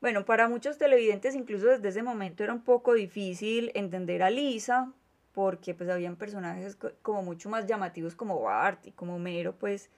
[0.00, 4.92] bueno, para muchos televidentes incluso desde ese momento era un poco difícil entender a Lisa,
[5.32, 9.90] porque pues habían personajes como mucho más llamativos como Bart y como Mero, pues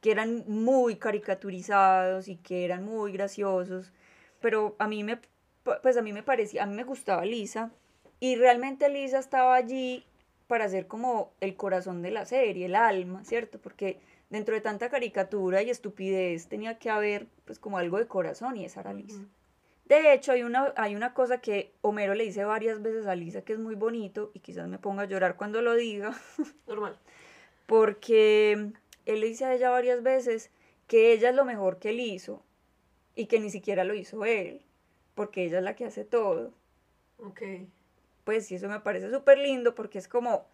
[0.00, 3.92] que eran muy caricaturizados y que eran muy graciosos,
[4.40, 5.20] pero a mí me
[5.82, 7.70] pues a mí me parecía, a mí me gustaba Lisa
[8.20, 10.04] y realmente Lisa estaba allí
[10.46, 13.58] para ser como el corazón de la serie, el alma, ¿cierto?
[13.58, 18.56] Porque dentro de tanta caricatura y estupidez tenía que haber pues como algo de corazón
[18.56, 19.24] y esa era Lisa.
[19.86, 23.42] De hecho, hay una, hay una cosa que Homero le dice varias veces a Lisa
[23.42, 26.14] que es muy bonito y quizás me ponga a llorar cuando lo diga.
[26.66, 26.98] Normal.
[27.66, 28.72] Porque
[29.06, 30.50] él le dice a ella varias veces
[30.86, 32.42] que ella es lo mejor que él hizo
[33.14, 34.62] y que ni siquiera lo hizo él,
[35.14, 36.52] porque ella es la que hace todo.
[37.18, 37.42] Ok.
[38.24, 40.46] Pues sí, eso me parece súper lindo porque es como,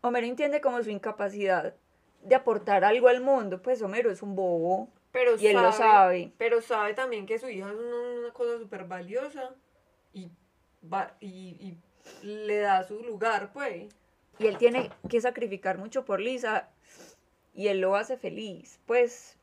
[0.00, 1.74] Homero entiende como su incapacidad
[2.22, 6.32] de aportar algo al mundo, pues Homero es un bobo, pero y él lo sabe.
[6.38, 9.54] Pero sabe también que su hija es una, cosa súper valiosa
[10.12, 10.30] y,
[10.82, 11.76] va, y,
[12.22, 13.94] le da su lugar, pues.
[14.38, 16.68] Y él tiene que sacrificar mucho por Lisa
[17.54, 19.36] y él lo hace feliz, pues,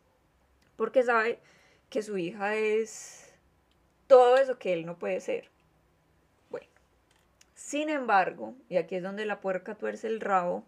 [0.78, 1.40] porque sabe
[1.90, 3.34] que su hija es
[4.08, 5.50] todo eso que él no puede ser.
[6.50, 6.68] Bueno,
[7.54, 10.64] sin embargo, y aquí es donde la puerca tuerce el rabo,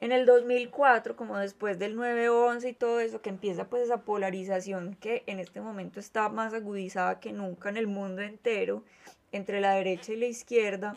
[0.00, 4.94] en el 2004, como después del 9-11 y todo eso, que empieza pues esa polarización
[4.94, 8.84] que en este momento está más agudizada que nunca en el mundo entero,
[9.32, 10.96] entre la derecha y la izquierda,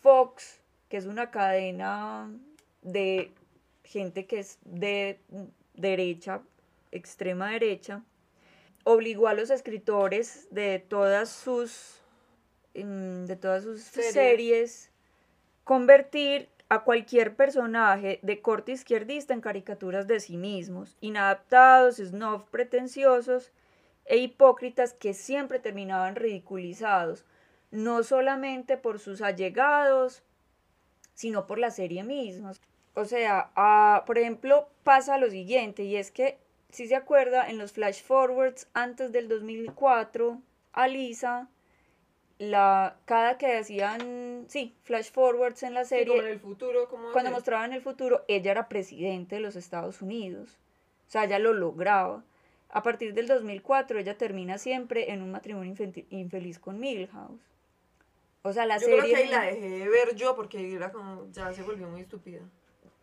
[0.00, 2.30] Fox, que es una cadena
[2.82, 3.32] de
[3.84, 5.18] gente que es de
[5.74, 6.40] derecha,
[6.92, 8.04] extrema derecha,
[8.84, 12.00] obligó a los escritores de todas sus,
[12.74, 14.90] mm, de todas sus series, series
[15.64, 23.52] convertir a cualquier personaje de corte izquierdista en caricaturas de sí mismos, inadaptados, snob pretenciosos
[24.04, 27.24] e hipócritas que siempre terminaban ridiculizados,
[27.70, 30.22] no solamente por sus allegados,
[31.14, 32.52] sino por la serie misma.
[32.94, 33.50] O sea,
[34.06, 36.38] por ejemplo, pasa lo siguiente, y es que,
[36.70, 40.40] si se acuerda, en los flash forwards antes del 2004,
[40.72, 41.48] Alisa
[42.38, 47.72] la cada que hacían, sí, flash forwards en la serie, en el futuro, cuando mostraban
[47.72, 50.56] el futuro, ella era presidente de los Estados Unidos.
[51.08, 52.22] O sea, ella lo lograba.
[52.70, 55.74] A partir del 2004, ella termina siempre en un matrimonio
[56.10, 57.40] infeliz con Milhouse.
[58.42, 59.00] O sea, la yo serie...
[59.00, 62.02] Creo que ahí la dejé de ver yo porque era como, ya se volvió muy
[62.02, 62.40] estúpida.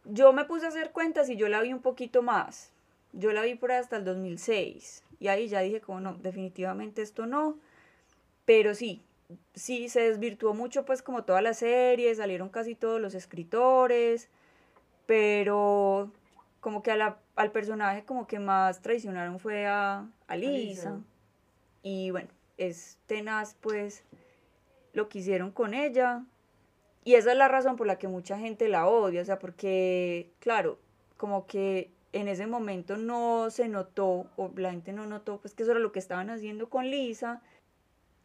[0.06, 2.72] Yo me puse a hacer cuentas y yo la vi un poquito más.
[3.12, 5.04] Yo la vi por hasta el 2006.
[5.20, 7.58] Y ahí ya dije como, no, definitivamente esto no.
[8.46, 9.02] Pero sí,
[9.54, 14.30] sí se desvirtuó mucho pues como toda la serie, salieron casi todos los escritores,
[15.06, 16.12] pero
[16.60, 21.02] como que a la al personaje como que más traicionaron fue a, a Lisa.
[21.84, 24.04] Y bueno, es tenaz pues
[24.94, 26.24] lo que hicieron con ella.
[27.04, 30.32] Y esa es la razón por la que mucha gente la odia, o sea, porque,
[30.40, 30.80] claro,
[31.18, 35.62] como que en ese momento no se notó, o la gente no notó, pues que
[35.62, 37.44] eso era lo que estaban haciendo con Lisa,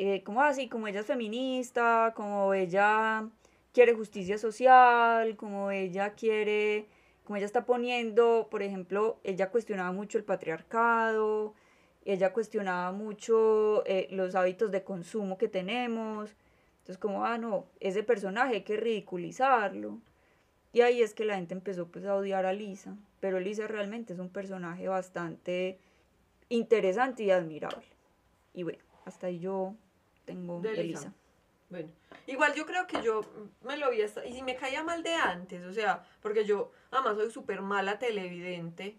[0.02, 3.28] eh, como así, como ella es feminista, como ella
[3.74, 6.86] quiere justicia social, como ella quiere,
[7.24, 11.52] como ella está poniendo, por ejemplo, ella cuestionaba mucho el patriarcado,
[12.06, 16.34] ella cuestionaba mucho eh, los hábitos de consumo que tenemos,
[16.78, 19.98] entonces como, ah, no, ese personaje hay que ridiculizarlo.
[20.72, 24.14] Y ahí es que la gente empezó pues a odiar a Lisa, pero Lisa realmente
[24.14, 25.78] es un personaje bastante
[26.48, 27.84] interesante y admirable.
[28.54, 29.74] Y bueno, hasta ahí yo
[30.24, 31.12] tengo de Lisa.
[31.68, 31.88] Bueno,
[32.26, 33.20] igual yo creo que yo
[33.62, 36.72] me lo vi hasta, y si me caía mal de antes, o sea, porque yo
[36.90, 38.96] además soy súper mala televidente,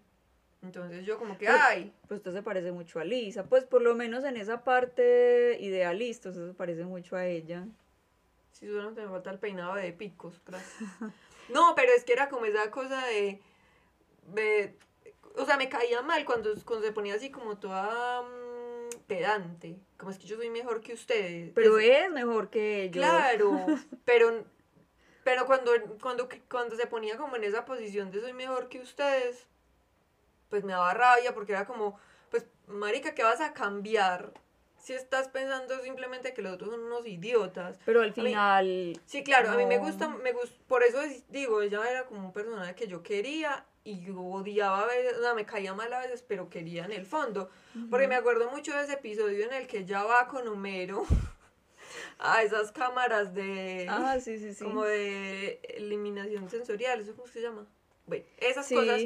[0.62, 1.92] entonces yo como que, pues, ay.
[2.08, 6.30] Pues esto se parece mucho a Lisa, pues por lo menos en esa parte idealista,
[6.30, 7.66] eso se parece mucho a ella.
[8.52, 10.90] Sí, solo me falta el peinado de picos, gracias.
[11.52, 13.40] no, pero es que era como esa cosa de,
[15.36, 18.41] o sea, me caía mal cuando, cuando se ponía así como toda mm,
[19.16, 21.52] pedante, como es que yo soy mejor que ustedes.
[21.54, 23.04] Pero es, mejor que ellos.
[23.04, 23.66] Claro,
[24.04, 24.44] pero,
[25.24, 29.46] pero cuando, cuando, cuando se ponía como en esa posición de soy mejor que ustedes,
[30.48, 31.98] pues me daba rabia porque era como,
[32.30, 34.32] pues, marica, ¿qué vas a cambiar?
[34.78, 37.78] Si estás pensando simplemente que los otros son unos idiotas.
[37.84, 39.00] Pero al final...
[39.06, 40.98] sí, claro, a mí me gusta, me gusta, por eso
[41.28, 45.22] digo, ella era como un personaje que yo quería y yo odiaba a veces, o
[45.22, 47.50] sea, me caía mal a veces, pero quería en el fondo.
[47.90, 51.04] Porque me acuerdo mucho de ese episodio en el que ella va con Homero
[52.18, 53.86] a esas cámaras de...
[53.88, 54.64] Ah, sí, sí, sí.
[54.64, 57.66] Como de eliminación sensorial, ¿eso cómo se llama?
[58.06, 59.02] Bueno, esas cosas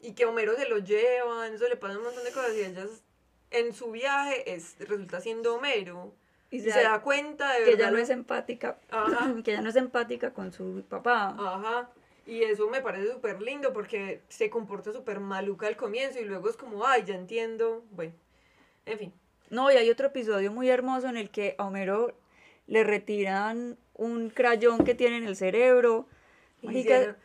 [0.00, 2.86] y que Homero se lo llevan, eso le pasa un montón de cosas y ella
[3.50, 6.14] en su viaje es, resulta siendo Homero.
[6.50, 8.78] Y se, da cuenta de que ella no es empática,
[9.44, 11.36] que ella no es empática con su papá.
[11.38, 11.90] Ajá.
[12.26, 16.48] Y eso me parece súper lindo porque se comporta súper maluca al comienzo y luego
[16.50, 17.84] es como, ay, ya entiendo.
[17.92, 18.12] Bueno,
[18.84, 19.12] en fin.
[19.48, 22.14] No, y hay otro episodio muy hermoso en el que a Homero
[22.66, 26.08] le retiran un crayón que tiene en el cerebro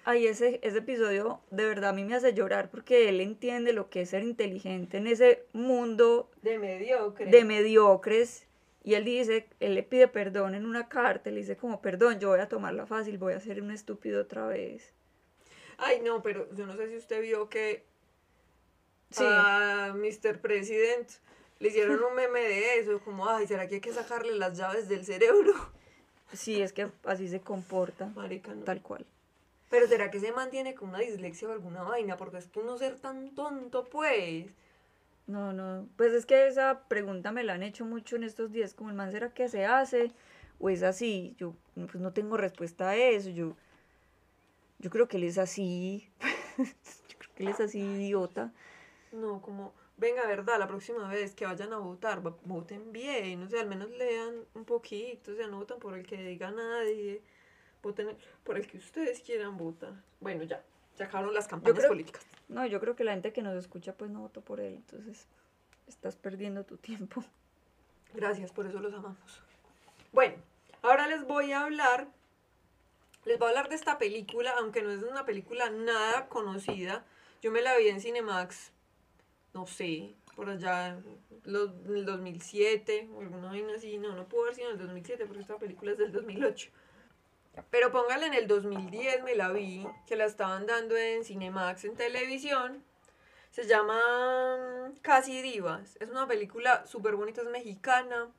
[0.05, 3.89] ay, ese, ese episodio de verdad a mí me hace llorar porque él entiende lo
[3.89, 7.31] que es ser inteligente en ese mundo de mediocres.
[7.31, 8.47] De mediocres.
[8.83, 12.29] Y él dice, él le pide perdón en una carta, le dice como, perdón, yo
[12.29, 14.93] voy a tomarla fácil, voy a ser un estúpido otra vez.
[15.77, 17.85] Ay, no, pero yo no sé si usted vio que
[19.11, 19.23] sí.
[19.25, 20.39] a Mr.
[20.39, 21.09] President
[21.59, 24.89] le hicieron un meme de eso, como, ay, ¿será que hay que sacarle las llaves
[24.89, 25.53] del cerebro?
[26.33, 28.07] Sí, es que así se comporta.
[28.15, 29.05] Marica, Tal cual.
[29.69, 32.17] Pero ¿será que se mantiene con una dislexia o alguna vaina?
[32.17, 34.47] Porque es que no ser tan tonto, pues.
[35.27, 35.87] No, no.
[35.97, 38.73] Pues es que esa pregunta me la han hecho mucho en estos días.
[38.73, 40.11] Como el man, ¿será que se hace?
[40.59, 41.35] ¿O es así?
[41.37, 43.29] Yo pues no tengo respuesta a eso.
[43.29, 43.55] Yo,
[44.79, 46.09] yo creo que él es así.
[46.57, 48.51] yo creo que él es así idiota.
[49.11, 53.43] No, como, venga, verdad, la próxima vez que vayan a votar, voten bien.
[53.43, 55.31] O sea, al menos lean un poquito.
[55.31, 57.21] O sea, no votan por el que diga nadie
[57.81, 59.93] voten por el que ustedes quieran votar.
[60.19, 60.63] Bueno, ya,
[60.95, 62.25] se acabaron las campañas políticas.
[62.49, 65.27] No, yo creo que la gente que nos escucha pues no votó por él, entonces
[65.87, 67.23] estás perdiendo tu tiempo.
[68.13, 69.41] Gracias, por eso los amamos.
[70.11, 70.35] Bueno,
[70.81, 72.07] ahora les voy a hablar,
[73.25, 77.05] les voy a hablar de esta película, aunque no es una película nada conocida.
[77.41, 78.71] Yo me la vi en Cinemax,
[79.53, 83.97] no sé, por allá en el 2007 o alguna vaina así.
[83.97, 86.69] No, no puedo ver si en el 2007 porque esta película es del 2008.
[87.69, 91.95] Pero póngale en el 2010 me la vi, que la estaban dando en Cinemax en
[91.95, 92.83] televisión.
[93.51, 95.97] Se llama mm, Casi Divas.
[95.99, 98.31] Es una película súper bonita, es mexicana.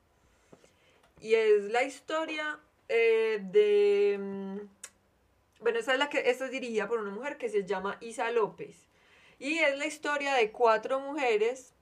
[1.21, 2.59] Y es la historia
[2.89, 4.17] eh, de...
[4.19, 4.59] Mm,
[5.61, 8.89] bueno, es, la que, esta es dirigida por una mujer que se llama Isa López.
[9.39, 11.75] Y es la historia de cuatro mujeres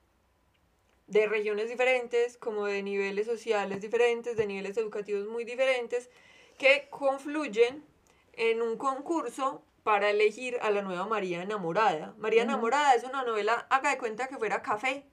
[1.06, 6.08] de regiones diferentes, como de niveles sociales diferentes, de niveles educativos muy diferentes,
[6.60, 7.82] que confluyen
[8.34, 12.14] en un concurso para elegir a la nueva María Enamorada.
[12.18, 15.06] María Enamorada es una novela, haga de cuenta que fuera café.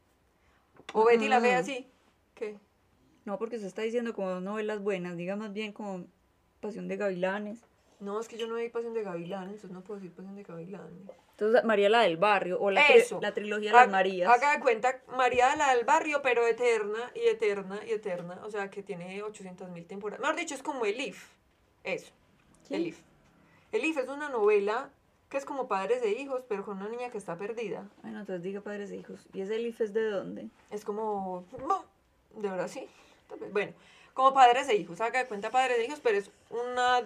[0.91, 1.87] O Betty la ve así.
[2.35, 2.57] ¿Qué?
[3.23, 6.05] No, porque se está diciendo como novelas buenas, diga más bien como
[6.59, 7.59] Pasión de Gavilanes.
[8.01, 10.43] No, es que yo no vi Pasión de Gavilanes, entonces no puedo decir Pasión de
[10.43, 11.09] Gavilanes.
[11.31, 12.83] Entonces, María la del barrio, o la,
[13.21, 14.29] la trilogía de las Marías.
[14.29, 18.69] Haga de cuenta, María la del barrio, pero eterna y eterna y eterna, o sea,
[18.69, 20.19] que tiene 800 mil temporadas.
[20.19, 21.36] Mejor dicho, es como Elif.
[21.93, 22.11] Eso.
[22.67, 22.81] ¿Quién?
[22.81, 22.99] Elif.
[23.71, 24.89] Elif es una novela
[25.29, 27.87] que es como padres e hijos, pero con una niña que está perdida.
[28.01, 29.25] Bueno, entonces diga padres e hijos.
[29.33, 30.49] ¿Y ese Elif es de dónde?
[30.71, 31.45] Es como...
[32.35, 32.87] De verdad, sí.
[33.51, 33.73] Bueno,
[34.13, 37.03] como padres e hijos, haga de cuenta padres e hijos, pero es una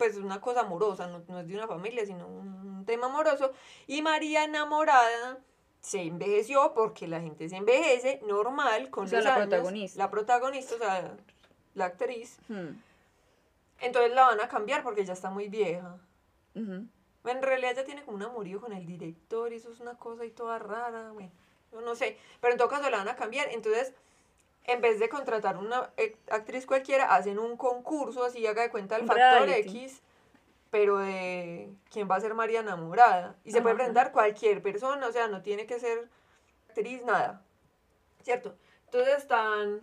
[0.00, 3.52] pues una cosa amorosa, no, no es de una familia, sino un tema amoroso.
[3.86, 5.38] Y María enamorada
[5.80, 9.48] se envejeció porque la gente se envejece normal con O sea, los la años.
[9.48, 9.98] protagonista.
[9.98, 11.16] La protagonista, o sea,
[11.74, 12.38] la actriz.
[12.48, 12.80] Hmm.
[13.80, 15.98] Entonces la van a cambiar porque ya está muy vieja.
[16.54, 16.86] Ujú.
[17.24, 20.24] En realidad ya tiene como un amorío con el director y eso es una cosa
[20.24, 21.30] y toda rara, bueno,
[21.72, 22.18] yo no sé.
[22.40, 23.48] Pero en todo caso la van a cambiar.
[23.50, 23.92] Entonces,
[24.64, 28.96] en vez de contratar una eh, actriz cualquiera, hacen un concurso, así haga de cuenta
[28.96, 29.68] el factor reality.
[29.68, 30.02] X,
[30.70, 33.36] pero de quién va a ser María enamorada.
[33.44, 36.08] Y se puede presentar cualquier persona, o sea, no tiene que ser
[36.68, 37.42] actriz, nada.
[38.22, 38.54] ¿Cierto?
[38.86, 39.80] Entonces están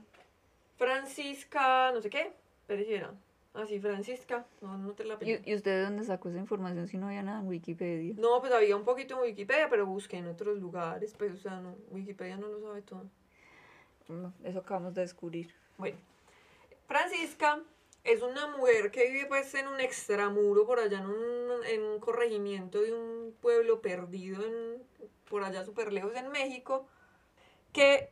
[0.78, 2.34] Francisca, no sé qué,
[2.66, 3.14] pereciera.
[3.58, 6.98] Así, Francisca, no, no te la ¿Y, ¿Y usted de dónde sacó esa información si
[6.98, 8.14] no había nada en Wikipedia?
[8.16, 11.60] no, pues había un poquito en Wikipedia, pero busqué en otros lugares, pues, o sea,
[11.60, 13.10] no, Wikipedia no lo sabe todo.
[14.10, 15.56] No, eso acabamos de descubrir.
[15.80, 15.98] Bueno,
[16.88, 17.60] Francisca
[18.04, 22.00] es una mujer que vive pues en un extramuro por allá en un, en un
[22.00, 24.84] corregimiento de un pueblo perdido en,
[25.28, 26.88] por allá súper lejos en México,
[27.74, 28.12] que,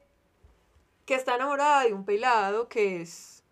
[1.06, 3.44] que está enamorada de un pelado que es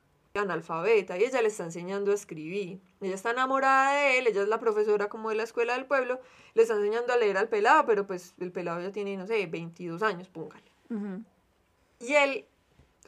[0.41, 2.81] analfabeta y ella le está enseñando a escribir.
[3.01, 6.19] Ella está enamorada de él, ella es la profesora como de la escuela del pueblo,
[6.55, 9.45] le está enseñando a leer al pelado, pero pues el pelado ya tiene, no sé,
[9.45, 10.71] 22 años, póngale.
[11.99, 12.45] Y él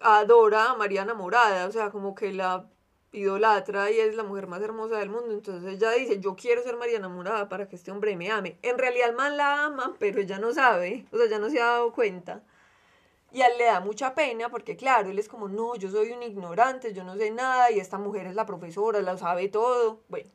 [0.02, 2.68] adora a María enamorada, o sea, como que la
[3.12, 5.32] idolatra y es la mujer más hermosa del mundo.
[5.32, 8.58] Entonces ella dice, yo quiero ser María enamorada para que este hombre me ame.
[8.62, 11.60] En realidad el man la ama, pero ella no sabe, o sea, ya no se
[11.60, 12.44] ha dado cuenta.
[13.32, 16.12] Y a él le da mucha pena porque, claro, él es como, no, yo soy
[16.12, 20.02] un ignorante, yo no sé nada y esta mujer es la profesora, la sabe todo.
[20.08, 20.30] Bueno,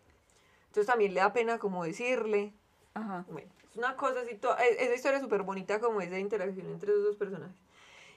[0.66, 2.53] entonces también le da pena como decirle.
[2.95, 3.24] Ajá.
[3.30, 6.93] Bueno, es una cosa así, e- esa historia es súper bonita como esa interacción entre
[6.93, 7.57] esos dos personajes.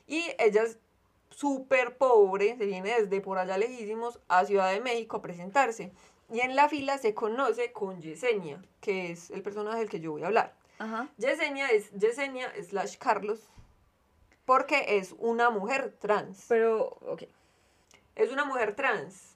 [0.07, 0.79] Y ella es
[1.29, 5.91] súper pobre, se viene desde por allá lejísimos a Ciudad de México a presentarse.
[6.31, 10.11] Y en la fila se conoce con Yesenia, que es el personaje del que yo
[10.11, 10.55] voy a hablar.
[10.79, 11.07] Ajá.
[11.17, 13.49] Yesenia es Yesenia slash Carlos,
[14.45, 16.45] porque es una mujer trans.
[16.47, 17.23] Pero, ok.
[18.15, 19.35] Es una mujer trans.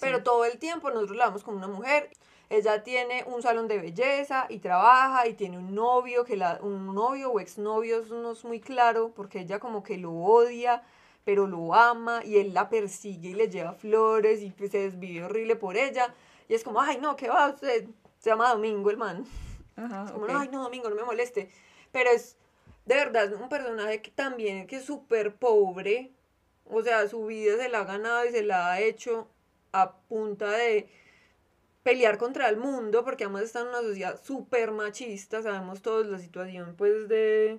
[0.00, 0.24] Pero Sí.
[0.24, 2.10] todo el tiempo nosotros la vemos como una mujer.
[2.50, 6.94] Ella tiene un salón de belleza y trabaja y tiene un novio, que la, un
[6.94, 10.82] novio o exnovio, no es muy claro, porque ella como que lo odia,
[11.24, 15.24] pero lo ama y él la persigue y le lleva flores y pues, se desvive
[15.24, 16.14] horrible por ella.
[16.48, 17.86] Y es como, ay, no, ¿qué va usted?
[18.18, 19.24] Se llama Domingo el man.
[19.76, 20.04] Ajá.
[20.04, 20.30] Es como, ok.
[20.34, 21.50] ay, no, Domingo, no me moleste.
[21.92, 22.36] Pero es,
[22.86, 26.10] de verdad, un personaje que también que es súper pobre.
[26.66, 29.28] O sea, su vida se la ha ganado y se la ha hecho
[29.72, 30.88] a punta de
[31.82, 35.42] pelear contra el mundo, porque además está en una sociedad súper machista.
[35.42, 37.58] Sabemos todos la situación, pues, de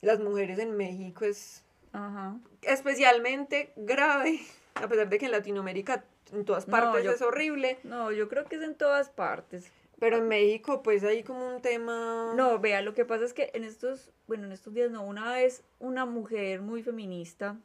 [0.00, 1.62] las mujeres en México es
[1.92, 2.36] Ajá.
[2.62, 4.40] especialmente grave,
[4.74, 7.78] a pesar de que en Latinoamérica en todas No, partes yo- es horrible.
[7.82, 9.70] No, yo creo que es en todas partes.
[9.98, 12.32] Pero en México, pues, hay como un tema...
[12.36, 15.32] No, vea, lo que pasa es que en estos, bueno, en estos días no, una
[15.32, 17.56] vez una mujer muy feminista,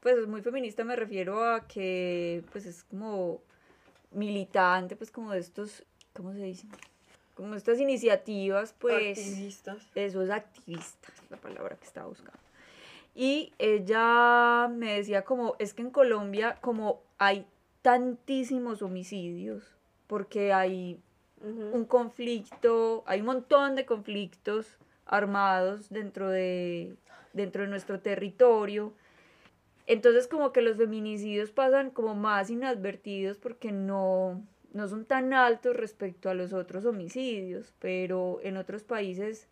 [0.00, 3.40] pues muy feminista me refiero a que pues es como
[4.10, 6.66] militante, pues como de estos, ¿cómo se dice?
[7.34, 9.78] Como estas iniciativas, pues activistas.
[9.94, 12.38] eso es activista, es la palabra que estaba buscando.
[13.14, 17.46] Y ella me decía como, es que en Colombia como hay
[17.82, 19.62] tantísimos homicidios,
[20.06, 21.00] porque hay
[21.42, 24.76] Un conflicto, hay un montón de conflictos
[25.06, 26.96] armados dentro de,
[27.32, 28.92] dentro de nuestro territorio.
[29.86, 35.74] Entonces como que los feminicidios pasan como más inadvertidos porque no, no son tan altos
[35.74, 39.48] respecto a los otros homicidios, pero en otros países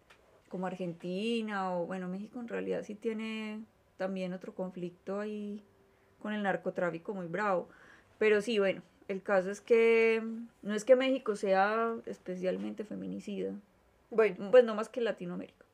[0.49, 3.61] como Argentina o bueno, México en realidad sí tiene
[3.97, 5.63] también otro conflicto ahí
[6.21, 7.69] con el narcotráfico muy bravo.
[8.19, 10.23] Pero sí, bueno, el caso es que
[10.63, 13.53] no es que México sea especialmente feminicida,
[14.11, 15.65] Bueno, pues no más que Latinoamérica.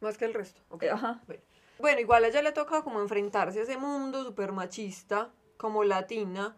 [0.00, 0.60] más que el resto.
[0.70, 0.84] ok.
[0.92, 1.20] Ajá.
[1.26, 1.42] Bueno.
[1.78, 5.82] Bueno, igual a ella le ha tocado como enfrentarse a ese mundo súper machista, como
[5.84, 6.56] latina,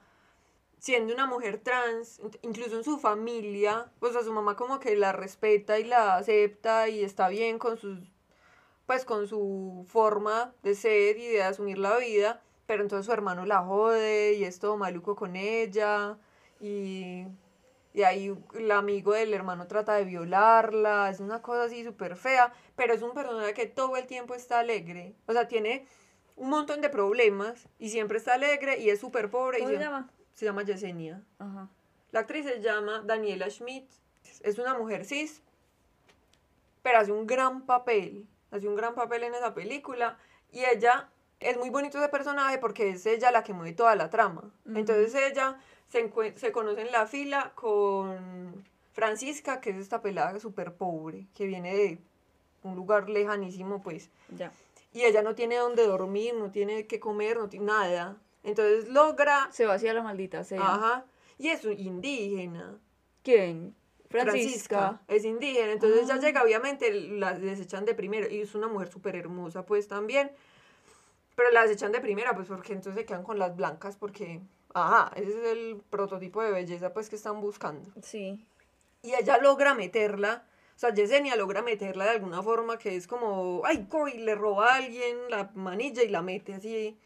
[0.78, 4.96] siendo una mujer trans, in- incluso en su familia, pues a su mamá como que
[4.96, 7.98] la respeta y la acepta y está bien con sus,
[8.86, 13.44] pues con su forma de ser y de asumir la vida, pero entonces su hermano
[13.46, 16.16] la jode y es todo maluco con ella
[16.60, 17.26] y,
[17.92, 22.52] y ahí el amigo del hermano trata de violarla, es una cosa así súper fea,
[22.76, 25.86] pero es un personaje que todo el tiempo está alegre, o sea, tiene
[26.36, 29.58] un montón de problemas y siempre está alegre y es súper pobre.
[29.58, 30.10] y ¿Cómo se siem- llama?
[30.32, 31.22] Se llama Yesenia.
[31.38, 31.68] Ajá.
[32.10, 33.88] La actriz se llama Daniela Schmidt
[34.40, 35.42] Es una mujer cis,
[36.82, 40.18] pero hace un gran papel, hace un gran papel en esa película
[40.52, 41.08] y ella
[41.40, 44.50] es muy bonito ese personaje porque es ella la que mueve toda la trama.
[44.66, 45.58] Entonces ella
[45.88, 51.46] se, se conoce en la fila con Francisca, que es esta pelada súper pobre, que
[51.46, 51.98] viene de
[52.62, 54.10] un lugar lejanísimo, pues.
[54.36, 54.52] Ya.
[54.92, 58.16] Y ella no tiene dónde dormir, no tiene que comer, no tiene nada.
[58.44, 59.48] Entonces logra...
[59.50, 60.60] Se vacía la maldita sea.
[60.60, 61.04] Ajá.
[61.38, 62.78] Y es indígena.
[63.22, 63.74] ¿Quién?
[64.08, 65.00] Francisca.
[65.08, 65.72] Es indígena.
[65.72, 66.20] Entonces ya ah.
[66.20, 68.30] llega, obviamente, la desechan de primero.
[68.30, 70.30] Y es una mujer súper hermosa, pues también.
[71.34, 74.40] Pero la desechan de primera, pues porque entonces se quedan con las blancas, porque...
[74.76, 77.90] Ajá, ese es el prototipo de belleza, pues, que están buscando.
[78.02, 78.44] Sí.
[79.02, 83.62] Y ella logra meterla o sea, Yesenia logra meterla de alguna forma que es como,
[83.64, 86.98] ay, coy, le roba a alguien la manilla y la mete así.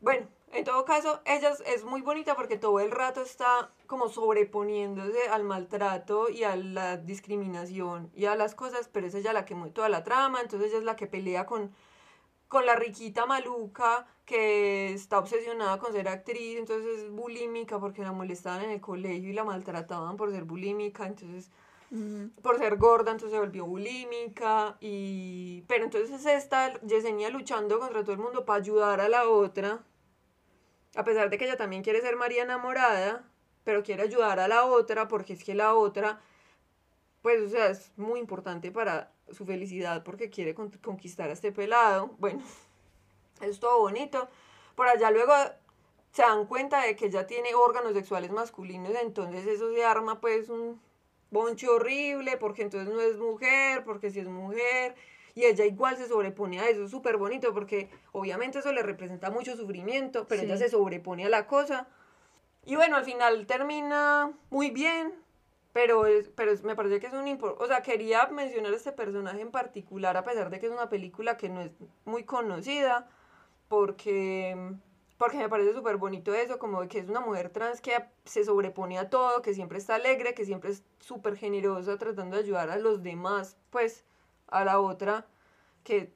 [0.00, 5.28] Bueno, en todo caso, ella es muy bonita porque todo el rato está como sobreponiéndose
[5.30, 9.54] al maltrato y a la discriminación y a las cosas, pero es ella la que
[9.54, 11.74] mueve toda la trama, entonces ella es la que pelea con,
[12.50, 18.10] con la riquita maluca que está obsesionada con ser actriz, entonces es bulímica porque la
[18.10, 21.48] molestaban en el colegio y la maltrataban por ser bulímica, entonces
[22.42, 24.76] por ser gorda, entonces se volvió bulímica.
[24.80, 25.62] Y...
[25.68, 29.84] Pero entonces está Yesenia luchando contra todo el mundo para ayudar a la otra.
[30.96, 33.28] A pesar de que ella también quiere ser María enamorada,
[33.62, 36.20] pero quiere ayudar a la otra porque es que la otra,
[37.22, 42.14] pues, o sea, es muy importante para su felicidad porque quiere conquistar a este pelado.
[42.18, 42.42] Bueno,
[43.40, 44.28] es todo bonito.
[44.74, 45.34] Por allá luego
[46.12, 50.48] se dan cuenta de que ella tiene órganos sexuales masculinos, entonces eso se arma pues
[50.48, 50.80] un
[51.30, 54.96] bonche horrible, porque entonces no es mujer, porque si es mujer,
[55.34, 59.30] y ella igual se sobrepone a eso, es súper bonito, porque obviamente eso le representa
[59.30, 61.86] mucho sufrimiento, pero ella se sobrepone a la cosa.
[62.66, 65.14] Y bueno, al final termina muy bien,
[65.72, 67.38] pero, es, pero me parece que es un...
[67.58, 71.36] O sea, quería mencionar este personaje en particular, a pesar de que es una película
[71.36, 71.70] que no es
[72.04, 73.08] muy conocida,
[73.68, 74.74] porque
[75.20, 77.92] porque me parece súper bonito eso, como que es una mujer trans que
[78.24, 82.42] se sobrepone a todo, que siempre está alegre, que siempre es súper generosa tratando de
[82.42, 84.02] ayudar a los demás, pues
[84.46, 85.26] a la otra,
[85.84, 86.10] que,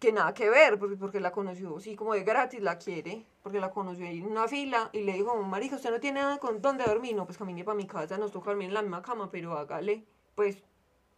[0.00, 3.60] que nada que ver, porque, porque la conoció, sí, como de gratis la quiere, porque
[3.60, 6.60] la conoció ahí en una fila y le dijo, marica, usted no tiene nada con
[6.60, 9.30] dónde dormir, no, pues camine para mi casa, nos toca dormir en la misma cama,
[9.30, 10.62] pero hágale, pues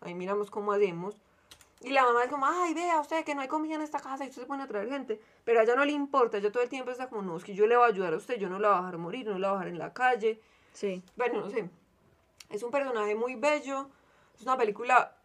[0.01, 1.17] ahí miramos cómo hacemos.
[1.81, 4.25] Y la mamá es como, ay, vea usted que no hay comida en esta casa
[4.25, 5.21] y usted se pone a traer gente.
[5.43, 7.53] Pero a ella no le importa, ella todo el tiempo está como, no, es que
[7.53, 9.37] yo le voy a ayudar a usted, yo no la voy a dejar morir, no
[9.37, 10.41] la voy a dejar en la calle.
[10.73, 11.03] Sí.
[11.17, 11.69] Bueno, no sé.
[12.49, 13.89] Es un personaje muy bello,
[14.37, 15.17] es una película,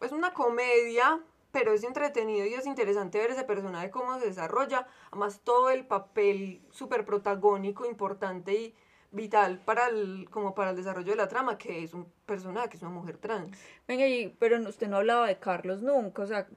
[0.00, 1.20] es una comedia,
[1.52, 4.86] pero es entretenido y es interesante ver ese personaje cómo se desarrolla.
[5.10, 8.74] Además, todo el papel súper protagónico, importante y
[9.10, 12.76] vital para el, como para el desarrollo de la trama, que es un personaje, que
[12.76, 13.56] es una mujer trans.
[13.88, 16.48] Venga, y, pero usted no hablaba de Carlos nunca, o sea...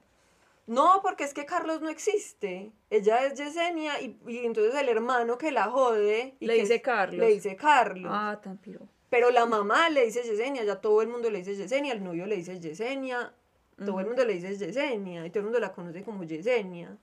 [0.66, 2.72] No, porque es que Carlos no existe.
[2.88, 6.36] Ella es Yesenia y, y entonces el hermano que la jode...
[6.40, 7.20] Y le dice Carlos.
[7.20, 8.10] Le dice Carlos.
[8.14, 8.88] Ah, tan piro.
[9.10, 12.24] Pero la mamá le dice Yesenia, ya todo el mundo le dice Yesenia, el novio
[12.24, 13.34] le dice Yesenia,
[13.76, 16.96] todo el mundo le dice Yesenia y todo el mundo la conoce como Yesenia.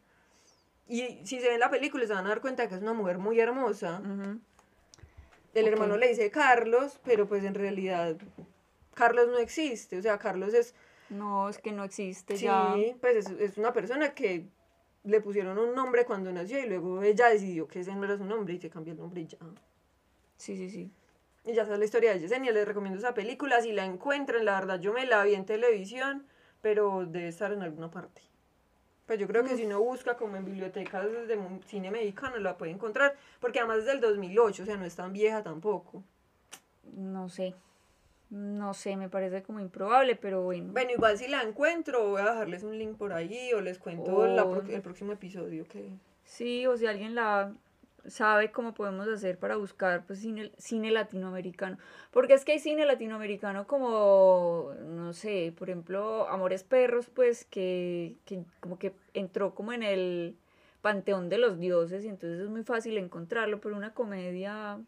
[0.88, 3.18] Y si se ven la película se van a dar cuenta que es una mujer
[3.18, 4.02] muy hermosa.
[5.54, 8.18] El hermano le dice Carlos, pero pues en realidad
[8.94, 10.76] Carlos no existe, o sea, Carlos es...
[11.10, 12.48] No, es que no existe sí,
[13.02, 14.48] pues es, una persona que
[15.04, 18.24] le pusieron un nombre cuando nació y luego ella decidió que ese no era su
[18.24, 19.38] nombre y se cambió el nombre y ya.
[20.38, 20.92] Sí, sí, sí.
[21.44, 24.60] Y ya está la historia de Yesenia, les recomiendo esa película, si la encuentran, la
[24.60, 26.26] verdad yo me la vi en televisión,
[26.62, 28.22] pero debe estar en alguna parte.
[29.06, 32.72] Pues yo creo que si uno busca como en bibliotecas de cine mexicano la puede
[32.72, 36.04] encontrar, porque además es del 2008, o sea, no es tan vieja tampoco.
[36.96, 37.54] No sé.
[38.30, 40.72] No sé, me parece como improbable, pero bueno.
[40.72, 44.26] Bueno, igual si la encuentro, voy a dejarles un link por ahí o les cuento
[44.26, 45.90] el próximo episodio que...
[46.24, 47.54] Sí, o si alguien la
[48.08, 51.78] sabe cómo podemos hacer para buscar pues cine, cine latinoamericano.
[52.12, 58.18] Porque es que hay cine latinoamericano como, no sé, por ejemplo, Amores Perros, pues que,
[58.26, 60.36] que como que entró como en el
[60.82, 64.80] panteón de los dioses y entonces es muy fácil encontrarlo, pero una comedia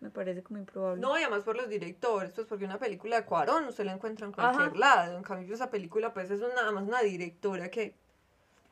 [0.00, 1.00] me parece como improbable.
[1.00, 4.26] No, y además por los directores, pues porque una película de Cuarón usted la encuentra
[4.26, 7.94] en cualquier lado, en cambio esa película pues es nada más una directora que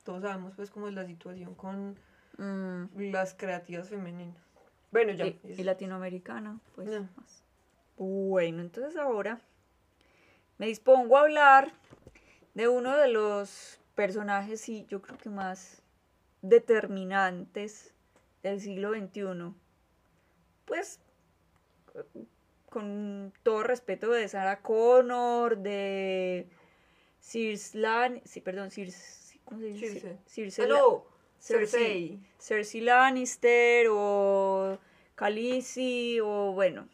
[0.03, 1.97] todos sabemos pues cómo es la situación con
[2.39, 3.11] Mm.
[3.13, 4.37] Las creativas femeninas.
[4.91, 5.27] Bueno, ya.
[5.27, 7.43] Y, latinoamericana, pues más.
[7.97, 9.41] Bueno, entonces ahora
[10.59, 11.73] me dispongo a hablar
[12.55, 15.83] de uno de los personajes, sí, yo creo que más
[16.43, 17.95] determinantes
[18.43, 19.55] del siglo XXI.
[20.65, 21.01] Pues
[22.69, 26.49] con todo respeto de Sarah Connor, de
[27.21, 29.91] Circe Lan, sí, perdón, Circe, ¿cómo se dice?
[29.91, 30.19] Circe.
[30.27, 31.05] Circe Ah, no,
[31.43, 32.21] Cersei.
[32.39, 32.81] Cersei.
[32.83, 34.79] Lannister o
[35.17, 36.89] Khaleesi o bueno,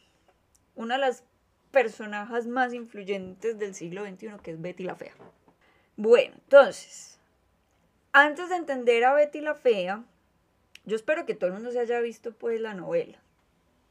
[0.74, 1.22] una de las
[1.70, 5.12] personajes más influyentes del siglo XXI que es Betty la Fea.
[5.98, 7.18] Bueno, entonces,
[8.12, 10.02] antes de entender a Betty la Fea,
[10.86, 13.18] yo espero que todo el mundo se haya visto pues la novela.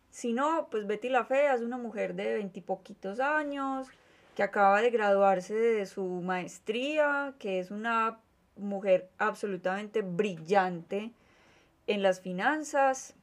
[0.09, 3.89] Si no, pues Betty la Fea es una mujer de veintipoquitos años
[4.35, 8.19] que acaba de graduarse de su maestría, que es una
[8.57, 11.11] mujer absolutamente brillante
[11.87, 13.15] en las finanzas.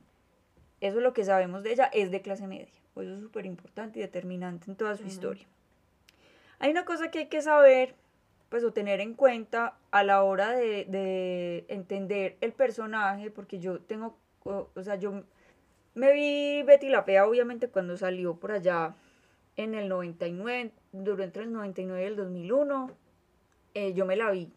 [0.80, 2.68] Eso es lo que sabemos de ella, es de clase media.
[2.95, 5.11] Pues Eso es súper importante y determinante en toda su Ujú.
[5.12, 5.47] historia.
[6.59, 7.95] Hay una cosa que hay que saber,
[8.49, 13.80] pues, o tener en cuenta a la hora de, de entender el personaje, porque yo
[13.80, 15.24] tengo, o, o sea, yo
[15.95, 18.95] me vi Betty la Fea, obviamente, cuando salió por allá
[19.57, 22.91] en el 99, duró entre el 99 y el 2001.
[23.74, 24.53] Eh, yo me la vi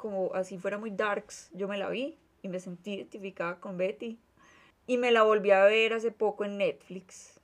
[0.00, 4.18] como así fuera muy darks, yo me la vi y me sentí identificada con Betty.
[4.86, 7.38] Y me la volví a ver hace poco en Netflix.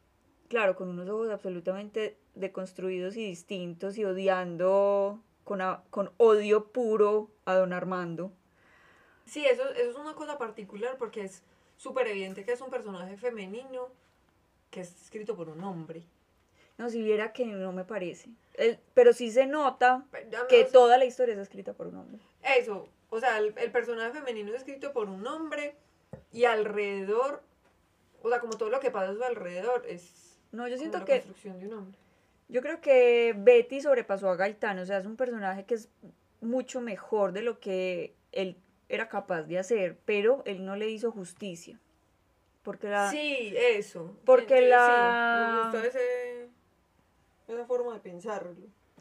[0.49, 7.31] Claro, con unos ojos absolutamente deconstruidos y distintos y odiando con, a- con odio puro
[7.45, 8.33] a don Armando.
[9.27, 11.43] Sí, eso, eso es una cosa particular porque es
[11.77, 13.89] súper evidente que es un personaje femenino
[14.71, 16.05] que es escrito por un hombre.
[16.79, 18.29] No, si viera que no me parece.
[18.55, 22.21] El- pero sí se nota no que toda la historia es escrita por un hombre.
[22.59, 25.77] Eso, o sea, el, el personaje femenino es escrito por un hombre
[26.33, 27.43] y alrededor,
[28.23, 31.13] o sea, como todo lo que pasa a su alrededor es No, yo siento que
[31.15, 31.99] construcción de un hombre.
[32.49, 35.89] Yo creo que Betty sobrepasó a Gaitán, o sea, es un personaje que es
[36.41, 38.57] mucho mejor de lo que él
[38.89, 41.81] era capaz de hacer, pero él no le hizo justicia.
[42.63, 43.11] Porque la...
[43.11, 44.17] Sí, eso.
[44.25, 46.49] Porque la- Sí, me gusta ese,
[47.49, 48.55] esa forma de pensarlo,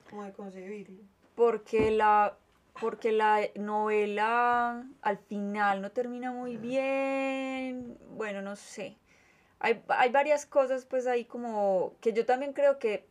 [0.10, 1.02] como de concebirlo.
[1.36, 2.38] Porque la...
[2.82, 7.98] Porque la novela al final no termina muy bien.
[8.18, 8.98] Bueno, no sé.
[9.60, 13.08] Hay, hay varias cosas pues ahí como que yo también creo que,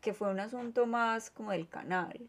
[0.00, 2.28] que fue un asunto más como del canal.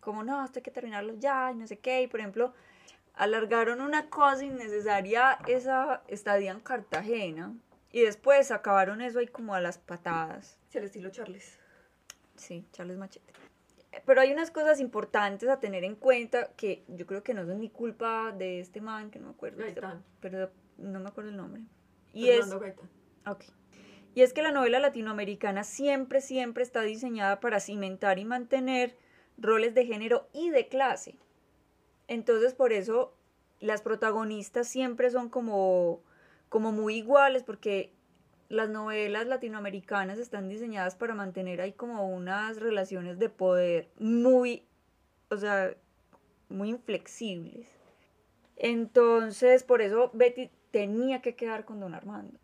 [0.00, 2.02] Como no, esto hay que terminarlo ya y no sé qué.
[2.02, 2.52] Y por ejemplo,
[3.14, 7.54] alargaron una cosa innecesaria esa estadía en Cartagena.
[7.90, 10.58] Y después acabaron eso ahí como a las patadas.
[10.68, 11.58] Sí, al estilo Charles.
[12.36, 13.32] Sí, Charles Machete.
[14.06, 17.60] Pero hay unas cosas importantes a tener en cuenta que yo creo que no son
[17.60, 19.58] ni culpa de este man, que no me acuerdo.
[19.58, 20.02] Gaitán.
[20.20, 21.62] Pero no me acuerdo el nombre.
[22.12, 22.90] Y es, Fernando Gaitán.
[23.26, 23.44] ok.
[24.14, 28.96] y es que la novela latinoamericana siempre, siempre está diseñada para cimentar y mantener
[29.36, 31.18] roles de género y de clase.
[32.08, 33.14] Entonces, por eso
[33.60, 36.02] las protagonistas siempre son como,
[36.48, 37.94] como muy iguales, porque
[38.52, 44.62] las novelas latinoamericanas están diseñadas para mantener ahí como unas relaciones de poder muy,
[45.30, 45.74] o sea,
[46.50, 47.66] muy inflexibles.
[48.56, 52.38] Entonces, por eso Betty tenía que quedar con Don Armando.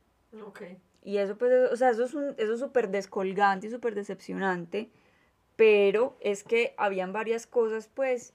[0.45, 0.63] Ok.
[1.05, 3.95] Y eso, pues, es- o sea, eso es un- eso es súper descolgante y súper
[3.95, 4.91] decepcionante.
[5.57, 8.33] Pero es que habían varias cosas, pues.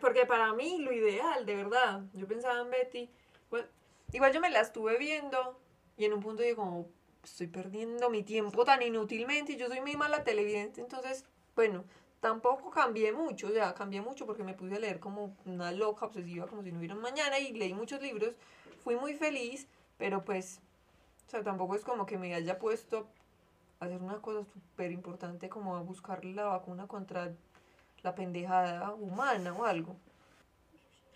[0.00, 3.10] Porque para mí lo ideal, de verdad, yo pensaba en Betty.
[3.50, 3.68] bueno,
[4.12, 5.60] igual yo me la estuve viendo
[5.96, 6.88] y en un punto dije como,
[7.22, 11.24] estoy perdiendo mi tiempo tan inútilmente yo soy muy mala televidente, entonces,
[11.54, 11.84] bueno,
[12.20, 16.06] tampoco cambié mucho, o sea, cambié mucho porque me puse a leer como una loca
[16.06, 18.34] obsesiva, como si no hubiera mañana y leí muchos libros,
[18.82, 19.66] fui muy feliz,
[19.98, 20.60] pero pues,
[21.26, 23.06] o sea, tampoco es como que me haya puesto
[23.80, 27.34] a hacer una cosa súper importante como a buscar la vacuna contra
[28.02, 29.96] la pendejada humana o algo.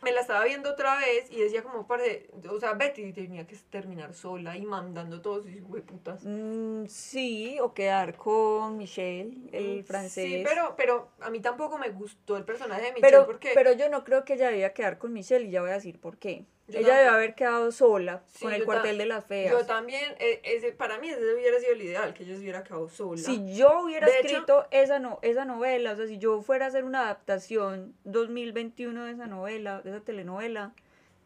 [0.03, 3.57] Me la estaba viendo otra vez y decía como, parce, o sea, Betty tenía que
[3.70, 6.24] terminar sola y mandando todos sus putas.
[6.24, 10.24] mm, sí, o quedar con Michelle, el francés.
[10.24, 13.51] Sí, pero, pero a mí tampoco me gustó el personaje de Michelle pero, porque...
[13.55, 16.01] pero yo no creo que ella debía quedar con Michelle y ya voy a decir
[16.01, 16.46] por qué.
[16.68, 19.50] Yo ella debe haber quedado sola Sí, con el cuartel de las feas.
[19.52, 22.62] yo también, eh, ese, para mí ese hubiera sido el ideal, que ella se hubiera
[22.62, 23.22] quedado sola.
[23.22, 26.66] Si yo hubiera De hecho- escrito esa, no, esa novela, o sea, si yo fuera
[26.66, 30.72] a hacer una adaptación 2021 de esa novela, de esa telenovela,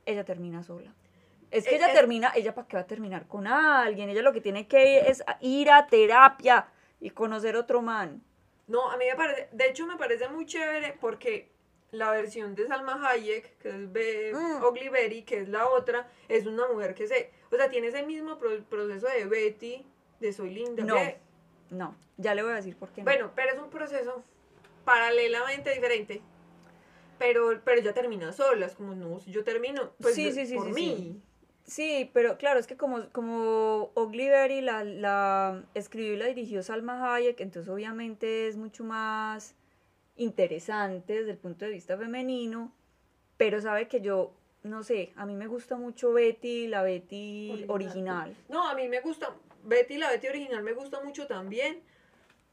[0.07, 0.93] ella termina sola.
[1.51, 4.23] Es que Eh, ella es- termina, ella para qué va a terminar con alguien, ella
[4.23, 6.67] lo que tiene que es ir a terapia
[7.01, 8.23] y conocer otro man.
[8.69, 11.51] No, a mí me parece, de hecho me parece muy chévere porque
[11.93, 15.25] la versión de Salma Hayek, que es Be Mm.
[15.25, 18.65] Que es la otra, es una mujer que se, o sea, tiene ese mismo pro-
[18.65, 19.85] proceso de Betty,
[20.21, 20.83] de Soy Linda.
[20.85, 21.19] No, que-
[21.71, 23.03] no, ya le voy a decir por qué.
[23.03, 23.05] no.
[23.05, 24.25] bueno, pero es un proceso
[24.85, 26.21] paralelamente diferente.
[27.19, 30.57] Pero, pero ella termina sola, es como, no, si yo termino, pues Sí, sí, sí,
[30.57, 30.97] por sí, mí.
[30.97, 31.23] sí.
[31.65, 33.93] Sí, pero claro, es que como, como
[34.63, 39.55] la, la escribió y la dirigió Salma Hayek, entonces obviamente es mucho más
[40.23, 42.73] interesante desde el punto de vista femenino,
[43.37, 48.35] pero sabe que yo, no sé, a mí me gusta mucho Betty, la Betty original.
[48.49, 51.83] No, a mí me gusta, Betty, la Betty original me gusta mucho también,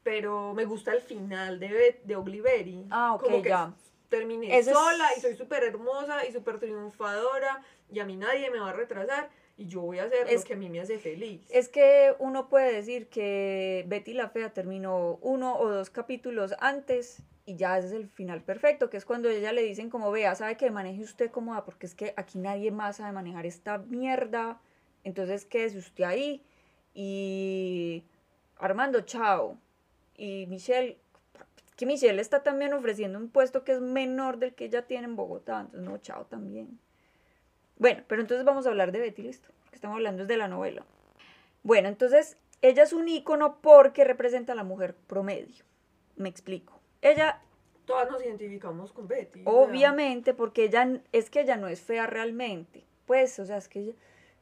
[0.02, 2.86] pero me gusta el final de, de Berry.
[2.90, 3.74] Ah, ok, Como que ya.
[4.08, 7.62] Terminé sola y soy súper hermosa y súper triunfadora
[7.92, 9.30] y a mí nadie me va a retrasar
[9.60, 11.42] y yo voy a hacer lo que a mí me hace feliz.
[11.50, 17.22] Es que uno puede decir que Betty la Fea terminó uno o dos capítulos antes
[17.44, 20.34] y ya ese es el final perfecto, que es cuando ella le dicen como vea,
[20.34, 24.62] sabe que maneje usted cómoda porque es que aquí nadie más sabe manejar esta mierda,
[25.04, 26.42] entonces quédese usted ahí
[26.94, 28.02] y
[28.56, 29.58] Armando, chao.
[30.16, 30.96] Y Michelle,
[31.76, 35.16] que Michelle está también ofreciendo un puesto que es menor del que ella tiene en
[35.16, 36.78] Bogotá, entonces no, chao también.
[37.80, 40.84] Bueno, pero entonces vamos a hablar de Betty, listo, porque estamos hablando de la novela.
[41.62, 45.64] Bueno, entonces ella es un ícono porque representa a la mujer promedio.
[46.16, 46.78] Me explico.
[47.00, 47.40] Ella...
[47.86, 49.44] Todas nos identificamos con Betty.
[49.46, 52.84] Obviamente, porque ella es que ella no es fea realmente.
[53.06, 53.94] Pues, o sea, es que ella,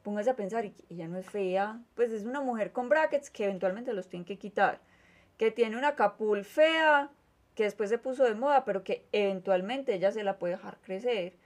[0.03, 3.45] póngase a pensar, y ella no es fea, pues es una mujer con brackets que
[3.45, 4.81] eventualmente los tienen que quitar.
[5.37, 7.09] Que tiene una capul fea,
[7.55, 11.37] que después se puso de moda, pero que eventualmente ella se la puede dejar crecer.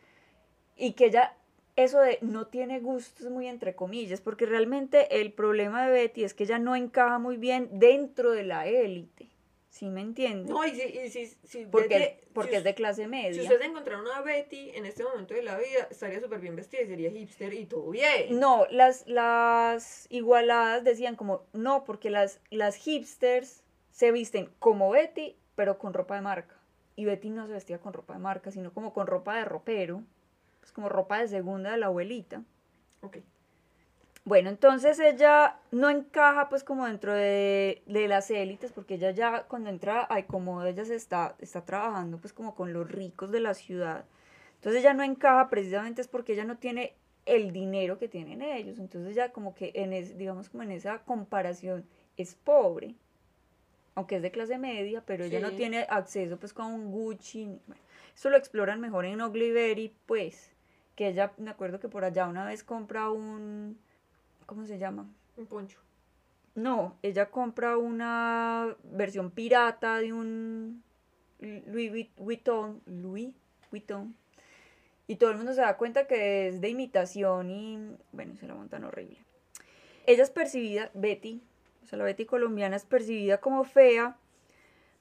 [0.76, 1.38] Y que ella
[1.76, 6.34] eso de no tiene gustos muy entre comillas, porque realmente el problema de Betty es
[6.34, 9.30] que ella no encaja muy bien dentro de la élite.
[9.70, 10.52] ¿Sí me entiendes?
[10.52, 13.34] No, y si, porque, porque es de clase media.
[13.34, 16.84] Si ustedes encontraron una Betty en este momento de la vida, estaría súper bien vestida
[16.84, 18.40] y sería hipster y todo bien.
[18.40, 25.36] No, las, las igualadas decían como, no, porque las, las hipsters se visten como Betty,
[25.56, 26.56] pero con ropa de marca.
[26.96, 30.04] Y Betty no se vestía con ropa de marca, sino como con ropa de ropero
[30.64, 32.42] pues como ropa de segunda de la abuelita.
[33.02, 33.18] Ok.
[34.24, 39.70] Bueno, entonces ella no encaja pues como dentro de, las élites, porque ella ya cuando
[39.70, 43.54] entra a Ecomoda, ella se está, está trabajando pues como con los ricos de la
[43.54, 44.06] ciudad.
[44.56, 46.94] Entonces ella no encaja precisamente es porque ella no tiene
[47.26, 48.80] el dinero que tienen ellos.
[48.80, 51.86] Entonces ella como que en es, digamos como en esa comparación
[52.16, 52.96] es pobre,
[53.96, 57.60] aunque es de clase media, pero ella no tiene acceso pues con un Gucci.
[57.68, 57.84] Bueno,
[58.16, 60.53] eso lo exploran mejor en Berry, pues
[60.96, 63.80] que ella, me acuerdo que por allá una vez compra un,
[64.46, 65.08] ¿cómo se llama?
[65.38, 65.80] Un poncho.
[66.56, 70.84] No, ella compra una versión pirata de un
[71.40, 73.34] Louis Vuitton, Louis
[73.72, 74.16] Vuitton,
[75.08, 78.54] y todo el mundo se da cuenta que es de imitación y, bueno, se la
[78.54, 79.18] montan horrible.
[80.06, 81.42] Ella es percibida, Betty,
[81.82, 84.18] o sea, la Betty colombiana es percibida como fea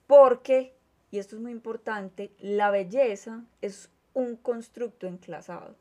[0.06, 0.74] porque,
[1.10, 5.76] y esto es muy importante, la belleza es un constructo enclasado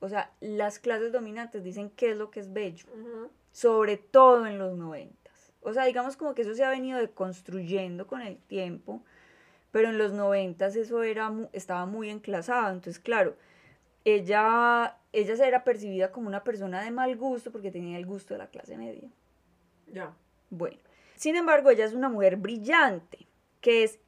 [0.00, 2.86] o sea, las clases dominantes dicen qué es lo que es bello,
[3.52, 5.52] sobre todo en los noventas.
[5.62, 9.02] O sea, digamos como que eso se ha venido deconstruyendo con el tiempo,
[9.70, 12.72] pero en los noventas eso era, estaba muy enclasado.
[12.72, 13.36] Entonces, claro,
[14.04, 18.34] ella, ella se era percibida como una persona de mal gusto porque tenía el gusto
[18.34, 19.08] de la clase media.
[19.86, 20.14] Ya.
[20.48, 20.78] Bueno,
[21.16, 23.26] sin embargo, ella es una mujer brillante,
[23.60, 23.98] que es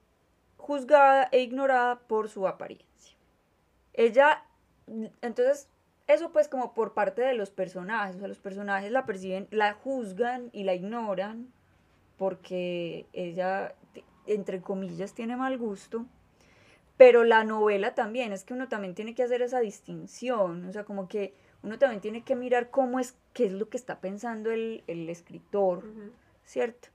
[0.56, 3.16] juzgada e ignorada por su apariencia.
[3.92, 4.44] Ella,
[5.20, 5.68] entonces,
[6.12, 9.74] eso pues como por parte de los personajes, o sea, los personajes la perciben, la
[9.74, 11.52] juzgan y la ignoran
[12.18, 13.74] porque ella,
[14.26, 16.06] entre comillas, tiene mal gusto.
[16.96, 20.84] Pero la novela también, es que uno también tiene que hacer esa distinción, o sea,
[20.84, 24.50] como que uno también tiene que mirar cómo es, qué es lo que está pensando
[24.50, 25.84] el, escritor,
[26.44, 26.90] ¿cierto?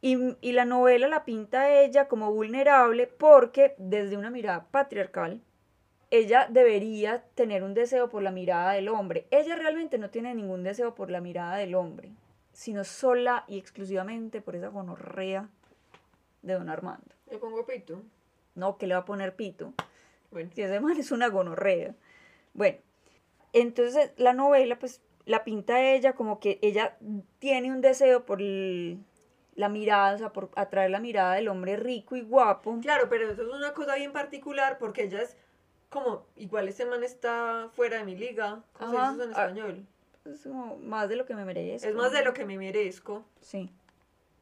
[0.00, 5.42] Y, y, la novela la pinta ella como vulnerable porque desde una mirada patriarcal,
[6.10, 9.26] ella debería tener un deseo por la mirada del hombre.
[9.30, 12.10] Ella realmente no tiene ningún deseo por la mirada del hombre,
[12.52, 15.48] sino sola y exclusivamente por esa gonorrea
[16.42, 17.14] de don Armando.
[17.30, 18.02] ¿Le pongo pito?
[18.54, 19.74] No, que le va a poner pito.
[20.30, 20.50] Bueno.
[20.54, 21.94] Si ese man es una gonorrea.
[22.54, 22.78] Bueno,
[23.52, 26.96] entonces la novela pues la pinta ella como que ella
[27.38, 32.16] tiene un deseo por la mirada, o sea, por atraer la mirada del hombre rico
[32.16, 32.78] y guapo.
[32.80, 35.36] Claro, pero eso es una cosa bien particular porque ella es
[35.88, 38.62] como, igual ese man está fuera de mi liga.
[38.74, 39.86] ¿Cómo se dice eso en ah, español?
[40.24, 41.88] Es como más de lo que me merezco.
[41.88, 43.24] Es más de lo que me merezco.
[43.40, 43.70] Sí.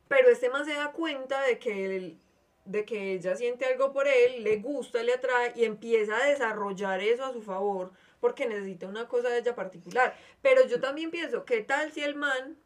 [0.09, 2.17] Pero este man se da cuenta de que,
[2.65, 7.01] de que ella siente algo por él, le gusta, le atrae y empieza a desarrollar
[7.01, 10.17] eso a su favor porque necesita una cosa de ella particular.
[10.43, 12.57] Pero yo también pienso, ¿qué tal si el man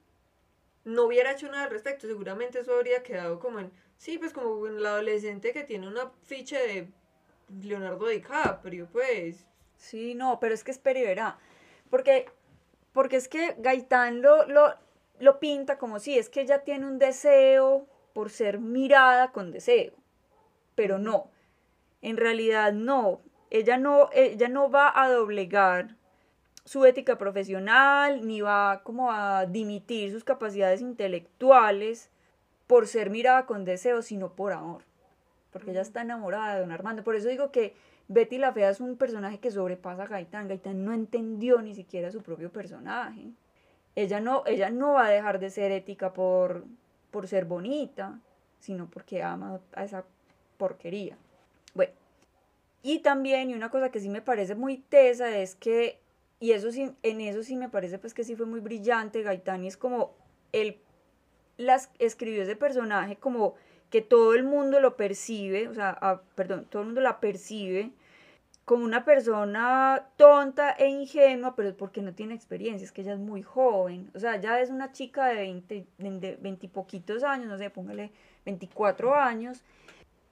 [0.85, 2.07] no hubiera hecho nada al respecto?
[2.07, 6.11] Seguramente eso habría quedado como en, sí, pues como en el adolescente que tiene una
[6.22, 6.89] ficha de
[7.62, 9.46] Leonardo DiCaprio, pues.
[9.76, 11.38] Sí, no, pero es que espere verá.
[11.90, 12.26] Porque
[12.92, 14.74] porque es que Gaitán lo, lo,
[15.18, 19.92] lo pinta como si es que ella tiene un deseo por ser mirada con deseo,
[20.74, 21.30] pero no,
[22.03, 23.20] en realidad no,
[23.51, 25.96] ella no, ella no va a doblegar
[26.64, 32.11] su ética profesional, ni va como a dimitir sus capacidades intelectuales
[32.66, 34.84] por ser mirada con deseo, sino por amor,
[35.53, 37.05] porque ella está enamorada de don Armando.
[37.05, 37.74] Por eso digo que
[38.09, 40.48] Betty la Fea es un personaje que sobrepasa a Gaitán.
[40.48, 43.30] Gaitán no entendió ni siquiera su propio personaje.
[43.96, 46.64] Ella no, ella no va a dejar de ser ética por,
[47.11, 48.18] por ser bonita,
[48.61, 50.05] sino porque ama a esa
[50.57, 51.16] porquería.
[51.74, 51.92] Bueno,
[52.82, 56.01] y también, y una cosa que sí me parece muy tesa es que,
[56.38, 59.64] y eso sí, en eso sí me parece pues que sí fue muy brillante, Gaitán,
[59.64, 60.14] y es como
[60.53, 60.78] él
[61.57, 63.55] las escribió ese personaje como
[63.91, 67.91] que todo el mundo lo percibe, o sea, perdón, todo el mundo la percibe
[68.64, 73.14] como una persona tonta e ingenua, pero es porque no tiene experiencia, es que ella
[73.14, 77.24] es muy joven, o sea, ya es una chica de 20, de 20 y poquitos
[77.24, 78.12] años, no sé, póngale
[78.45, 79.64] 24 años,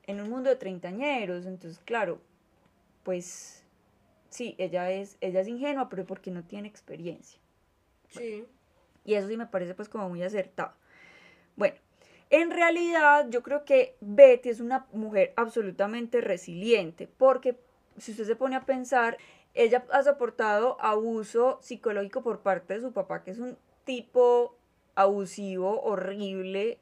[0.07, 2.21] en un mundo de treintañeros, entonces, claro,
[3.03, 3.65] pues
[4.29, 7.41] sí, ella es, ella es ingenua, pero porque no tiene experiencia.
[8.09, 8.47] Sí.
[9.05, 10.75] Y eso sí me parece pues como muy acertado.
[11.57, 11.77] Bueno,
[12.31, 17.59] en realidad yo creo que Betty es una mujer absolutamente resiliente, porque
[17.97, 19.19] si usted se pone a pensar,
[19.55, 24.57] ella ha soportado abuso psicológico por parte de su papá, que es un tipo
[24.95, 26.79] abusivo, horrible,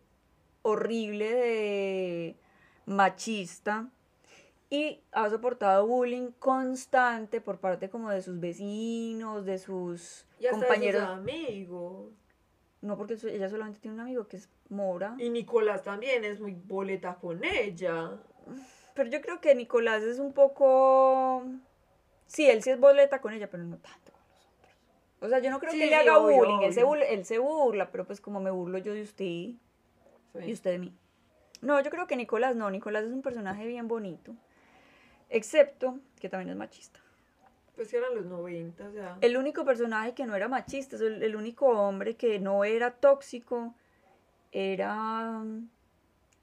[0.62, 2.36] horrible de
[2.86, 3.88] machista
[4.68, 11.02] y ha soportado bullying constante por parte como de sus vecinos, de sus compañeros.
[11.02, 12.10] amigos.
[12.82, 15.14] No, porque ella solamente tiene un amigo que es Mora.
[15.18, 18.12] Y Nicolás también es muy boleta con ella.
[18.94, 21.44] Pero yo creo que Nicolás es un poco...
[22.26, 24.74] Sí, él sí es boleta con ella, pero no tanto con los otros.
[25.20, 27.90] O sea, yo no creo que le haga bullying, Él, se burla, él se burla,
[27.90, 29.58] pero pues como me burlo yo de usted y
[30.34, 30.92] usted de mí.
[31.60, 34.34] No, yo creo que Nicolás no, Nicolás es un personaje bien bonito.
[35.28, 37.00] Excepto que también es machista.
[37.74, 39.18] Pues eran los 90, o sea.
[39.20, 43.74] El único personaje que no era machista, el único hombre que no era tóxico,
[44.56, 45.68] era mm,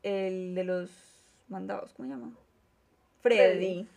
[0.04, 0.92] el de los
[1.48, 2.32] mandados, ¿cómo se llama?
[3.22, 3.88] Freddy.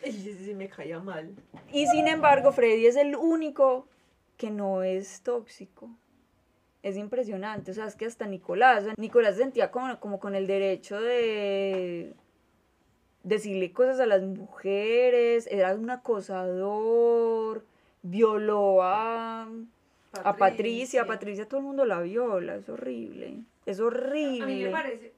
[0.00, 0.34] Freddy.
[0.44, 1.34] sí me caía mal.
[1.72, 3.88] Y sin embargo, Freddy es el único
[4.36, 5.90] que no es tóxico.
[6.84, 11.00] Es impresionante, o sea, es que hasta Nicolás, Nicolás sentía como, como con el derecho
[11.00, 12.14] de
[13.22, 17.64] decirle cosas a las mujeres, era un acosador,
[18.02, 19.48] violó a
[20.12, 20.30] Patricia.
[20.30, 24.42] a Patricia, Patricia todo el mundo la viola, es horrible, es horrible.
[24.42, 25.12] A mí me parece,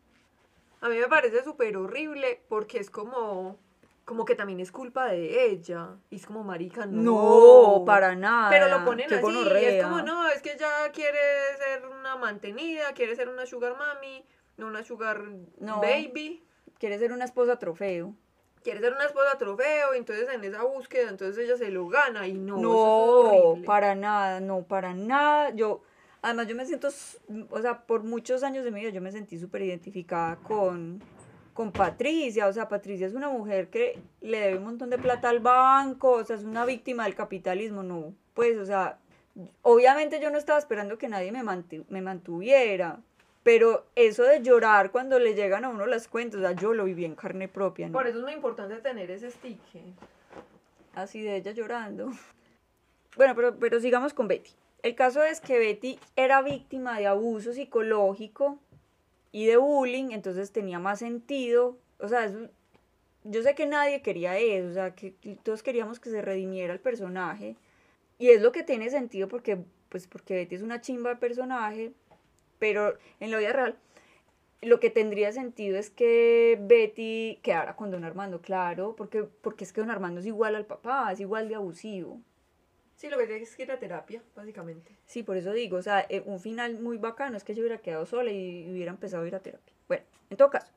[0.81, 3.59] a mí me parece súper horrible porque es como,
[4.05, 5.97] como que también es culpa de ella.
[6.11, 7.03] Y es como marica, no.
[7.03, 8.51] No, para nada.
[8.51, 9.27] Pero lo ponen así.
[9.27, 11.19] Y es como, no, es que ella quiere
[11.59, 14.25] ser una mantenida, quiere ser una sugar mami,
[14.57, 15.25] no una sugar
[15.59, 16.45] baby
[16.79, 18.15] quiere ser una esposa trofeo.
[18.65, 22.33] Quiere ser una esposa trofeo, entonces en esa búsqueda, entonces ella se lo gana y
[22.33, 22.57] no.
[22.57, 25.51] No, para nada, no, para nada.
[25.51, 25.83] Yo,
[26.23, 26.89] además yo me siento,
[27.51, 31.03] o sea, por muchos años de mi vida yo me sentí súper identificada con,
[31.53, 35.29] con Patricia, o sea, Patricia es una mujer que le debe un montón de plata
[35.29, 38.99] al banco, o sea, es una víctima del capitalismo, no, pues, o sea,
[39.61, 42.99] obviamente yo no estaba esperando que nadie me, me mantuviera,
[43.45, 46.85] pero eso de llorar cuando le llegan a uno las cuentas, o sea, yo lo
[46.85, 47.87] viví en carne propia.
[47.87, 47.93] ¿no?
[47.93, 49.61] Por eso es muy importante tener ese stick.
[50.95, 52.11] Así de ella llorando.
[53.17, 54.51] Bueno, pero, pero sigamos con Betty.
[54.83, 58.59] El caso es que Betty era víctima de abuso psicológico
[59.31, 61.79] y de bullying, entonces tenía más sentido.
[62.01, 62.29] O sea,
[63.23, 65.15] yo sé que nadie quería eso, o sea, que
[65.45, 67.55] todos queríamos que se redimiera el personaje.
[68.19, 69.59] Y es lo que tiene sentido porque,
[69.91, 71.93] pues, porque Betty es una chimba de personaje,
[72.59, 73.79] pero en la vida real
[74.65, 79.73] lo que tendría sentido es que Betty quedara con don Armando, claro, porque, porque es
[79.73, 82.21] que don Armando es igual al papá, es igual de abusivo.
[82.97, 84.97] Sí, lo que tiene es que ir a terapia, básicamente.
[85.05, 87.79] Sí, por eso digo, o sea, eh, un final muy bacano es que yo hubiera
[87.79, 89.75] quedado sola y hubiera empezado a ir a terapia.
[89.89, 90.73] Bueno, en todo caso,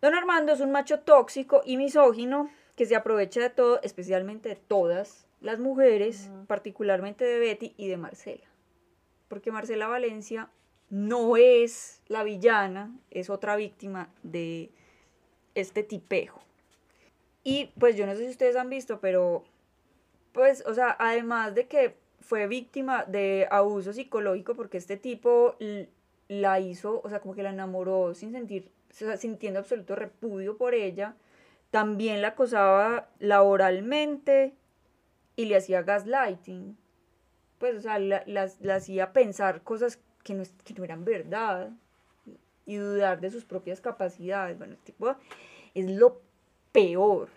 [0.00, 4.56] don Armando es un macho tóxico y misógino que se aprovecha de todo, especialmente de
[4.56, 8.53] todas las mujeres, particularmente de Betty y de Marcela
[9.28, 10.50] porque Marcela Valencia
[10.90, 14.70] no es la villana, es otra víctima de
[15.54, 16.40] este tipejo.
[17.42, 19.44] Y pues yo no sé si ustedes han visto, pero
[20.32, 25.56] pues, o sea, además de que fue víctima de abuso psicológico porque este tipo
[26.28, 30.56] la hizo, o sea, como que la enamoró sin sentir, o sea, sintiendo absoluto repudio
[30.56, 31.16] por ella,
[31.70, 34.54] también la acosaba laboralmente
[35.36, 36.76] y le hacía gaslighting.
[37.64, 41.70] Pues, o sea, la, las, la hacía pensar cosas que no, que no eran verdad
[42.66, 44.58] y dudar de sus propias capacidades.
[44.58, 45.16] Bueno, tipo
[45.72, 46.20] es lo
[46.72, 47.30] peor,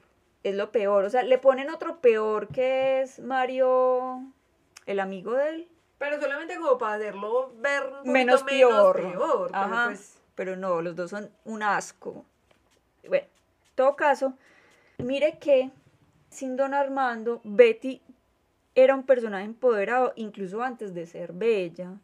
[0.44, 1.06] es lo peor.
[1.06, 4.22] O sea, le ponen otro peor que es Mario,
[4.86, 5.70] el amigo de él.
[5.98, 8.98] Pero solamente como para hacerlo ver menos peor.
[8.98, 12.26] peor Ajá, pues pero no, los dos son un asco.
[13.08, 14.34] Bueno, en todo caso,
[14.98, 15.72] mire que
[16.30, 18.02] sin Don Armando, Betty
[18.78, 22.00] era un personaje empoderado incluso antes de ser bella.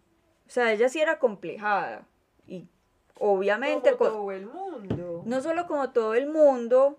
[0.47, 2.07] O sea, ella sí era complejada.
[2.47, 2.67] Y
[3.19, 3.95] obviamente...
[3.95, 5.21] Como todo el mundo.
[5.23, 6.97] No solo como todo el mundo,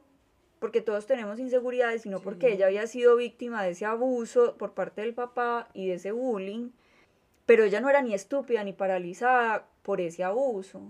[0.60, 5.00] porque todos tenemos inseguridades, sino porque ella había sido víctima de ese abuso por parte
[5.00, 6.70] del papá y de ese bullying.
[7.44, 10.82] Pero ella no era ni estúpida ni paralizada por ese abuso.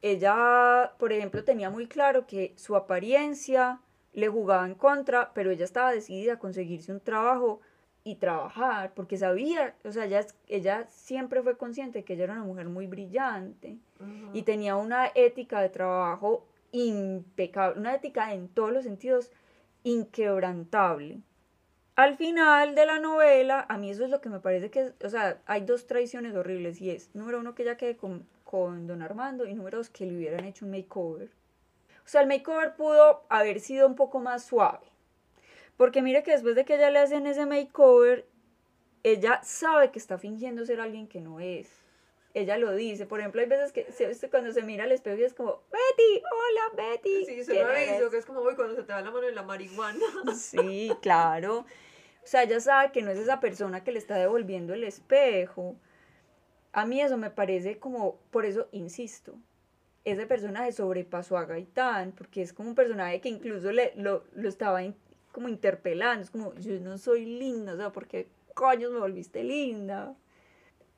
[0.00, 3.82] Ella, por ejemplo, tenía muy claro que su apariencia
[4.14, 7.60] le jugaba en contra, pero ella estaba decidida a conseguirse un trabajo
[8.08, 12.44] y trabajar, porque sabía, o sea, ella, ella siempre fue consciente que ella era una
[12.44, 13.76] mujer muy brillante
[14.32, 19.30] y tenía una ética de trabajo impecable, una ética en todos los sentidos
[19.84, 21.20] inquebrantable.
[21.96, 25.08] Al final de la novela, a mí eso es lo que me parece que, o
[25.10, 29.02] sea, hay dos traiciones horribles y es, número uno, que ella quede con, con Don
[29.02, 31.28] Armando y número dos, que le hubieran hecho un makeover.
[31.28, 34.87] O sea, el makeover pudo haber sido un poco más suave.
[35.78, 38.26] Porque mire que después de que ella le hacen ese makeover,
[39.04, 41.70] ella sabe que está fingiendo ser alguien que no es.
[42.34, 43.06] Ella lo dice.
[43.06, 43.86] Por ejemplo, hay veces que
[44.28, 47.24] cuando se mira al espejo y es como, Betty, hola Betty.
[47.24, 49.36] Sí, se lo ha que es como, uy, cuando se te da la mano en
[49.36, 50.04] la marihuana.
[50.36, 51.60] Sí, claro.
[51.60, 55.76] O sea, ella sabe que no es esa persona que le está devolviendo el espejo.
[56.72, 59.38] A mí eso me parece como, por eso insisto,
[60.04, 64.48] ese personaje sobrepasó a Gaitán, porque es como un personaje que incluso le, lo, lo
[64.48, 64.82] estaba
[65.32, 69.44] como interpelando, es como, yo no soy linda, o sea, ¿por qué coño me volviste
[69.44, 70.14] linda?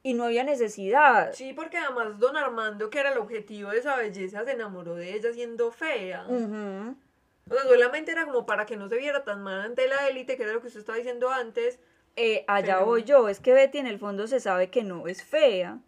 [0.03, 1.33] Y no había necesidad.
[1.35, 5.14] Sí, porque además don Armando, que era el objetivo de esa belleza, se enamoró de
[5.14, 6.24] ella siendo fea.
[6.26, 10.37] O sea, solamente era como para que no se viera tan mal ante la élite,
[10.37, 11.81] que era lo que usted estaba diciendo antes.
[12.16, 15.22] Eh, allá voy yo, es que Betty en el fondo se sabe que no es
[15.22, 15.81] fea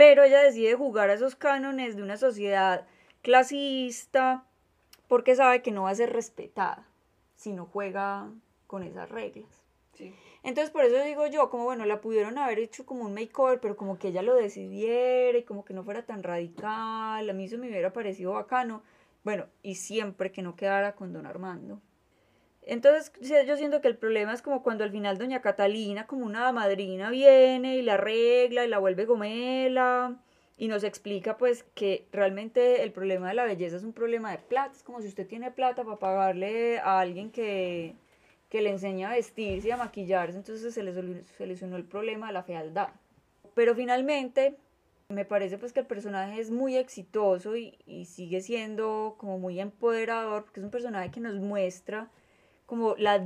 [0.00, 2.86] pero ella decide jugar a esos cánones de una sociedad
[3.20, 4.46] clasista
[5.08, 6.88] porque sabe que no va a ser respetada
[7.40, 8.30] si no juega
[8.66, 9.64] con esas reglas.
[10.42, 13.76] Entonces por eso digo yo, como bueno, la pudieron haber hecho como un makeover, pero
[13.76, 17.56] como que ella lo decidiera y como que no fuera tan radical, a mí eso
[17.56, 18.82] me hubiera parecido bacano.
[19.24, 21.80] Bueno, y siempre que no quedara con don Armando.
[22.62, 26.52] Entonces yo siento que el problema es como cuando al final doña Catalina, como una
[26.52, 30.20] madrina, viene y la arregla y la vuelve gomela
[30.60, 34.36] y nos explica pues que realmente el problema de la belleza es un problema de
[34.36, 34.72] plata.
[34.76, 37.94] Es como si usted tiene plata para pagarle a alguien que,
[38.50, 40.92] que le enseña a vestirse y a maquillarse, entonces se le
[41.38, 42.88] solucionó el problema de la fealdad.
[43.54, 44.58] Pero finalmente
[45.08, 49.60] me parece pues que el personaje es muy exitoso y, y sigue siendo como muy
[49.60, 52.10] empoderador porque es un personaje que nos muestra
[52.66, 53.24] como, la,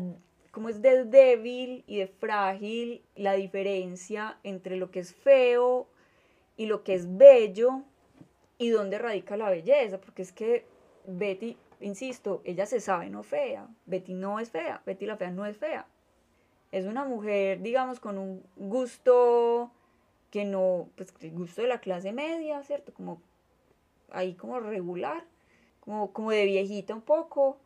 [0.53, 5.89] como es de débil y de frágil la diferencia entre lo que es feo
[6.57, 7.83] y lo que es bello
[8.59, 10.65] y dónde radica la belleza, porque es que
[11.07, 15.47] Betty, insisto, ella se sabe no fea, Betty no es fea, Betty la fea no
[15.47, 15.87] es fea.
[16.73, 19.71] Es una mujer, digamos, con un gusto
[20.31, 22.93] que no, pues el gusto de la clase media, ¿cierto?
[22.93, 23.22] Como
[24.11, 25.25] ahí como regular,
[25.81, 27.59] como, como de viejita un poco,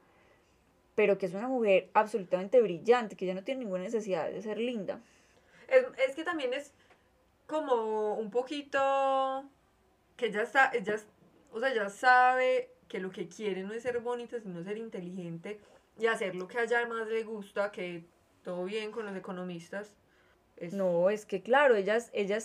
[0.95, 4.59] pero que es una mujer absolutamente brillante, que ya no tiene ninguna necesidad de ser
[4.59, 5.01] linda.
[5.69, 6.73] Es, que también es
[7.49, 9.51] como un poquito
[10.17, 10.97] que ella está, ella,
[11.51, 15.59] o sea, ya sabe que lo que quiere no es ser bonita, sino ser inteligente
[15.99, 18.05] y hacer lo que a ella más le gusta, que
[18.45, 19.97] todo bien con los economistas.
[20.73, 22.39] No, es que claro, ella es, ella,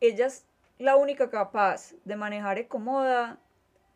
[0.00, 0.46] ella es
[0.78, 3.38] la única capaz de manejar cómoda,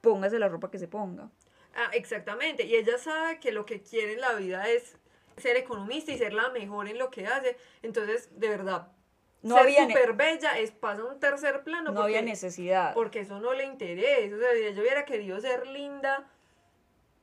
[0.03, 1.31] póngase la ropa que se ponga.
[1.75, 2.65] Ah, exactamente.
[2.65, 4.97] Y ella sabe que lo que quiere en la vida es
[5.37, 7.57] ser economista y ser la mejor en lo que hace.
[7.83, 8.93] Entonces, de verdad,
[9.43, 11.93] no ser súper bella es pasa un tercer plano.
[11.93, 12.95] No había necesidad.
[12.95, 14.37] Porque eso no le interesa.
[14.37, 16.29] O sea, ella hubiera querido ser linda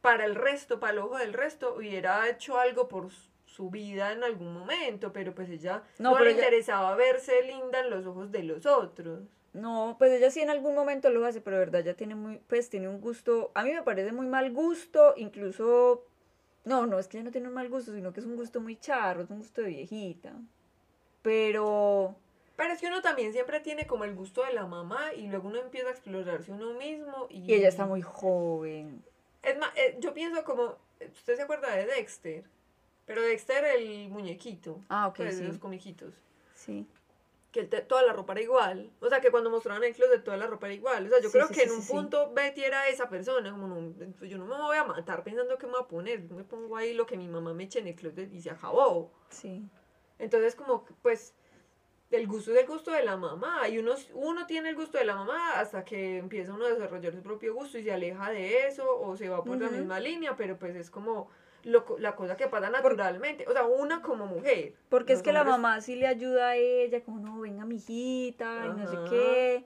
[0.02, 3.10] para el resto, para el ojo del resto, hubiera hecho algo por
[3.46, 8.06] su vida en algún momento, pero pues ella no, le interesaba verse linda en los
[8.06, 9.24] ojos de los otros.
[9.52, 12.38] No, pues ella sí en algún momento lo hace, pero de verdad ya tiene muy,
[12.48, 16.06] pues tiene un gusto, a mí me parece muy mal gusto, incluso,
[16.64, 18.62] no, no es que ella no tiene un mal gusto, sino que es un gusto
[18.62, 20.34] muy charro, es un gusto de viejita.
[21.22, 22.16] Pero...
[22.56, 25.48] Pero es que uno también siempre tiene como el gusto de la mamá y luego
[25.48, 27.40] uno empieza a explorarse uno mismo y...
[27.50, 29.02] Y ella está muy joven.
[29.42, 32.44] Es más, eh, yo pienso como, ¿usted se acuerda de Dexter?
[33.06, 34.82] Pero Dexter el muñequito.
[34.90, 36.14] Ah, ok, pues, los comiquitos.
[36.54, 36.86] Sí.
[37.54, 38.92] que te- toda la ropa era igual.
[39.00, 41.06] O sea, que cuando mostraban el closet toda la ropa era igual.
[41.06, 41.94] O sea, yo Sí, creo sí, que sí, en un sí, sí.
[41.94, 43.50] punto Betty era esa persona.
[43.52, 46.20] Como no, pues yo no me voy a matar pensando qué me voy a poner.
[46.30, 49.12] Me pongo ahí lo que mi mamá me eche en el closet y se acabó.
[49.30, 49.64] Sí.
[50.20, 51.34] Entonces, como que, pues,
[52.12, 53.68] el gusto es el gusto de la mamá.
[53.68, 57.14] Y uno, uno tiene el gusto de la mamá hasta que empieza uno a desarrollar
[57.14, 60.36] su propio gusto y se aleja de eso o se va por la misma línea.
[60.36, 61.30] Pero pues es como
[61.64, 63.46] lo la cosa que pasa naturalmente.
[63.48, 64.74] O sea, una como mujer.
[64.90, 68.80] Porque es que la mamá sí le ayuda a ella, como no, venga mijita, y
[68.80, 69.66] no sé qué.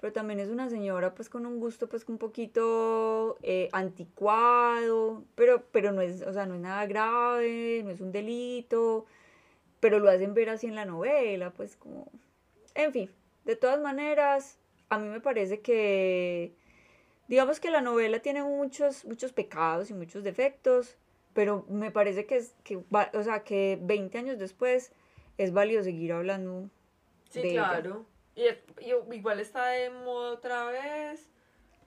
[0.00, 5.64] Pero también es una señora pues con un gusto pues un poquito eh, anticuado, pero,
[5.70, 9.06] pero no es, o sea, no es nada grave, no es un delito,
[9.84, 12.10] pero lo hacen ver así en la novela, pues como...
[12.74, 13.10] En fin,
[13.44, 14.56] de todas maneras,
[14.88, 16.54] a mí me parece que,
[17.28, 20.96] digamos que la novela tiene muchos, muchos pecados y muchos defectos,
[21.34, 24.90] pero me parece que, es, que va- o sea, que 20 años después
[25.36, 26.70] es válido seguir hablando
[27.28, 27.68] Sí, de ella.
[27.68, 28.06] claro.
[28.34, 31.28] Y, es- y igual está de moda otra vez.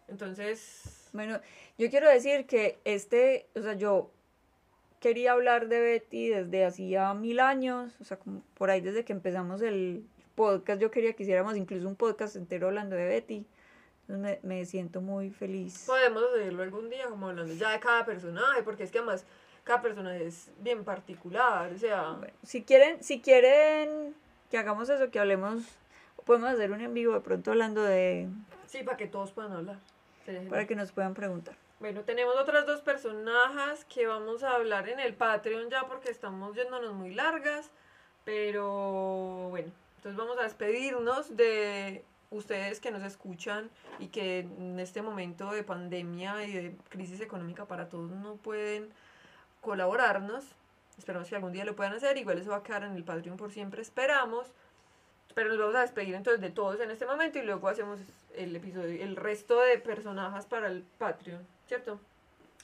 [0.08, 1.42] Entonces, Bueno,
[1.80, 4.12] yo quiero decir que este, o sea, yo
[5.00, 9.14] quería hablar de Betty desde hacía mil años, o sea, como por ahí desde que
[9.14, 10.06] empezamos el
[10.36, 13.46] podcast, yo quería que hiciéramos incluso un podcast entero hablando de Betty.
[14.08, 15.84] Entonces me, me siento muy feliz.
[15.86, 19.26] podemos hacerlo algún día, como hablando ya de cada personaje, porque es que además
[19.64, 21.72] cada personaje es bien particular.
[21.74, 24.16] O sea, Bueno, si quieren, si quieren
[24.50, 25.64] que hagamos eso, que hablemos,
[26.26, 28.30] podemos hacer un en vivo de pronto hablando de,
[28.68, 29.78] sí, para que todos puedan hablar.
[30.50, 31.56] Para que nos puedan preguntar.
[31.80, 36.56] Bueno, tenemos otras dos personajes que vamos a hablar en el Patreon ya porque estamos
[36.56, 37.70] yéndonos muy largas.
[38.26, 45.04] Pero bueno, entonces vamos a despedirnos de ustedes que nos escuchan y que en este
[45.04, 48.90] momento de pandemia y de crisis económica para todos no pueden
[49.62, 50.46] colaborarnos.
[50.98, 52.18] Esperamos que algún día lo puedan hacer.
[52.18, 54.52] Igual eso va a quedar en el Patreon por siempre, esperamos.
[55.34, 58.00] Pero nos vamos a despedir entonces de todos en este momento y luego hacemos
[58.36, 62.00] el episodio, el resto de personajes para el Patreon, ¿cierto?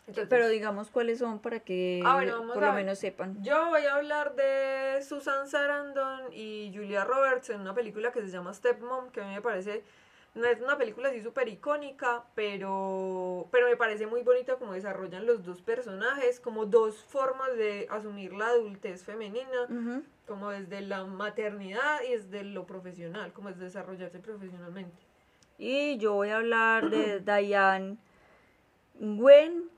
[0.06, 3.42] Entonces, Pero digamos cuáles son para que Ah, bueno, por lo menos sepan.
[3.42, 8.28] yo voy a hablar de Susan Sarandon y Julia Roberts en una película que se
[8.28, 9.82] llama Stepmom, que a mí me parece,
[10.36, 15.28] no es una película así súper icónica, pero, pero me parece muy bonita como desarrollan
[15.28, 22.02] los dos personajes, como dos formas de asumir la adultez femenina, como desde la maternidad
[22.08, 24.98] y desde lo profesional, como es desarrollarse profesionalmente.
[25.60, 27.98] Y yo voy a hablar de Diane
[28.96, 29.70] Gwen,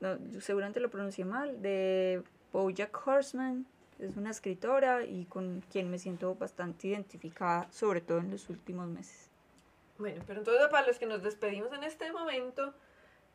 [0.00, 3.66] no, yo seguramente lo pronuncié mal, de Bojack Horseman.
[3.98, 8.86] Es una escritora y con quien me siento bastante identificada, sobre todo en los últimos
[8.88, 9.25] meses.
[9.98, 12.74] Bueno, pero entonces para los que nos despedimos en este momento,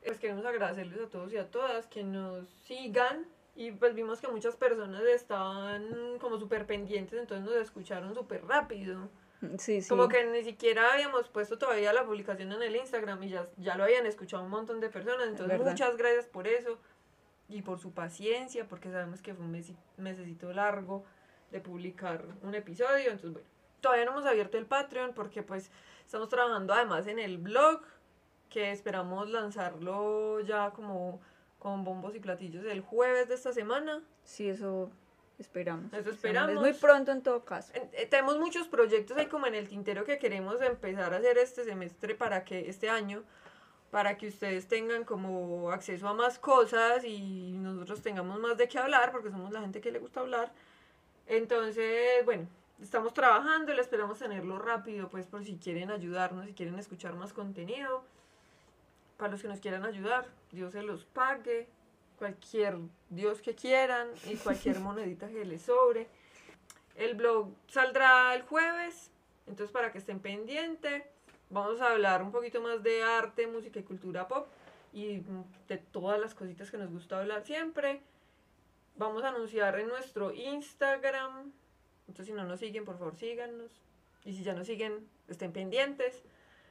[0.05, 3.25] pues queremos agradecerles a todos y a todas que nos sigan.
[3.53, 9.09] Y pues vimos que muchas personas estaban como súper pendientes, entonces nos escucharon súper rápido.
[9.57, 9.89] Sí, sí.
[9.89, 13.75] Como que ni siquiera habíamos puesto todavía la publicación en el Instagram y ya, ya
[13.75, 16.77] lo habían escuchado un montón de personas, entonces muchas gracias por eso.
[17.49, 21.03] Y por su paciencia, porque sabemos que fue un mesi- mesecito largo
[21.51, 23.47] de publicar un episodio, entonces bueno,
[23.81, 25.69] todavía no hemos abierto el Patreon porque pues
[26.11, 27.79] estamos trabajando además en el blog,
[28.49, 31.21] que esperamos lanzarlo ya como
[31.57, 34.01] con bombos y platillos el jueves de esta semana.
[34.25, 34.91] Sí, eso
[35.39, 35.93] esperamos.
[35.93, 36.55] Eso Es esperamos.
[36.55, 37.71] muy pronto en todo caso.
[37.73, 41.63] Eh, tenemos muchos proyectos ahí como en el tintero que queremos empezar a hacer este
[41.63, 43.23] semestre para que este año
[43.89, 48.79] para que ustedes tengan como acceso a más cosas y nosotros tengamos más de qué
[48.79, 50.51] hablar porque somos la gente que le gusta hablar.
[51.25, 52.47] Entonces, bueno,
[52.82, 57.14] estamos trabajando y le esperamos tenerlo rápido pues por si quieren ayudarnos, si quieren escuchar
[57.16, 58.03] más contenido.
[59.18, 61.68] Para los que nos quieran ayudar, Dios se los pague,
[62.18, 62.78] cualquier
[63.10, 66.08] Dios que quieran y cualquier monedita que les sobre.
[66.95, 69.12] El blog saldrá el jueves,
[69.48, 71.03] entonces para que estén pendientes,
[71.49, 74.48] vamos a hablar un poquito más de arte, música y cultura pop
[74.91, 75.24] y
[75.68, 78.02] de todas las cositas que nos gusta hablar siempre.
[78.98, 81.52] Vamos a anunciar en nuestro Instagram,
[82.11, 83.71] entonces si no nos siguen, por favor síganos.
[84.25, 86.23] Y si ya nos siguen, estén pendientes.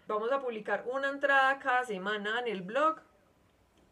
[0.06, 3.00] Vamos a publicar una entrada cada semana en el blog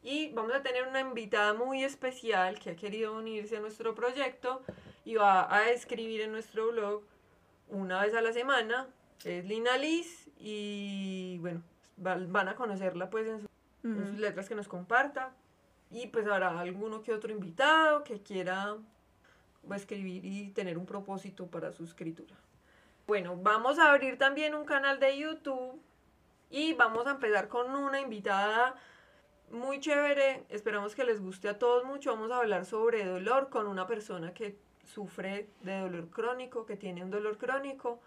[0.03, 4.63] y vamos a tener una invitada muy especial que ha querido unirse a nuestro proyecto
[5.05, 7.03] y va a escribir en nuestro blog
[7.69, 8.87] una vez a la semana.
[9.25, 11.63] Es Lina Liz y bueno,
[12.05, 13.49] va- van a conocerla pues en, su-
[13.85, 15.35] en sus letras que nos comparta.
[15.91, 18.77] Y pues habrá alguno que otro invitado que quiera
[19.77, 22.35] escribir y tener un propósito para su escritura.
[23.07, 25.81] Bueno, vamos a abrir también un canal de YouTube
[26.51, 28.75] y vamos a empezar con una invitada
[29.51, 30.45] muy chévere.
[30.49, 32.11] Esperamos que les guste a todos mucho.
[32.13, 37.03] Vamos a hablar sobre dolor con una persona que sufre de dolor crónico, que tiene
[37.03, 38.01] un dolor crónico.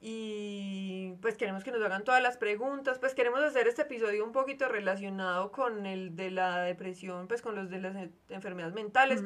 [0.00, 4.32] Y pues queremos que nos hagan todas las preguntas, pues queremos hacer este episodio un
[4.32, 7.94] poquito relacionado con el de la depresión, pues con los de las
[8.28, 9.22] enfermedades mentales,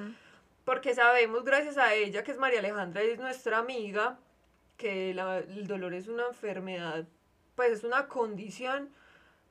[0.67, 4.19] porque sabemos gracias a ella, que es María Alejandra, es nuestra amiga,
[4.77, 7.07] que el dolor es una enfermedad,
[7.55, 8.91] pues es una condición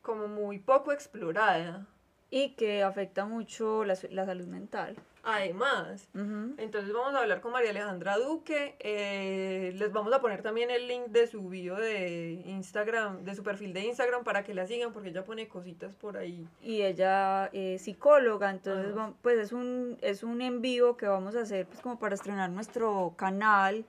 [0.01, 1.87] como muy poco explorada.
[2.29, 4.97] Y que afecta mucho la, la salud mental.
[5.27, 8.75] Además, entonces vamos a hablar con María Alejandra Duque.
[8.79, 13.41] Eh, les vamos a poner también el link de su bio de Instagram, de su
[13.41, 16.47] perfil de Instagram para que la sigan porque ella pone cositas por ahí.
[16.61, 18.93] Y ella es psicóloga, entonces
[19.23, 23.15] pues es un, es un envío que vamos a hacer pues como para estrenar nuestro
[23.17, 23.83] canal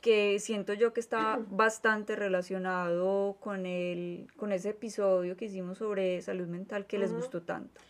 [0.00, 6.22] que siento yo que está bastante relacionado con el con ese episodio que hicimos sobre
[6.22, 7.80] salud mental que les gustó tanto.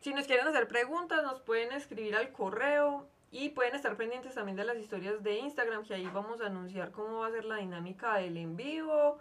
[0.00, 4.56] Si nos quieren hacer preguntas, nos pueden escribir al correo y pueden estar pendientes también
[4.56, 7.56] de las historias de Instagram, que ahí vamos a anunciar cómo va a ser la
[7.56, 9.18] dinámica del en vivo,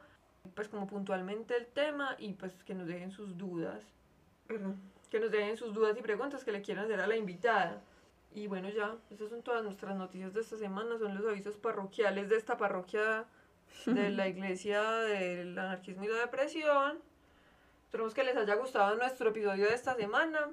[0.56, 3.84] pues como puntualmente el tema y pues que nos dejen sus dudas.
[5.10, 7.82] Que nos dejen sus dudas y preguntas que le quieran hacer a la invitada.
[8.36, 12.30] Y bueno, ya, esas son todas nuestras noticias de esta semana, son los avisos parroquiales
[12.30, 13.26] de esta parroquia
[13.88, 17.00] de la iglesia del anarquismo y la depresión.
[17.86, 20.52] Esperemos que les haya gustado nuestro episodio de esta semana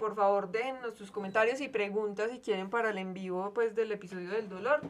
[0.00, 3.92] por favor déjennos sus comentarios y preguntas si quieren para el en vivo pues, del
[3.92, 4.80] episodio del dolor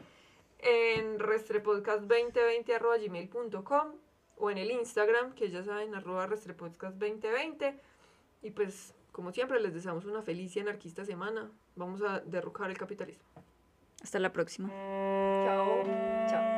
[0.59, 3.91] en restrepodcast2020.gmail.com
[4.37, 7.75] o en el Instagram, que ya saben, arroba restrepodcast2020.
[8.41, 11.51] Y pues, como siempre, les deseamos una feliz y anarquista semana.
[11.75, 13.25] Vamos a derrocar el capitalismo.
[14.01, 14.69] Hasta la próxima.
[14.69, 15.83] Chao.
[16.27, 16.50] Chao.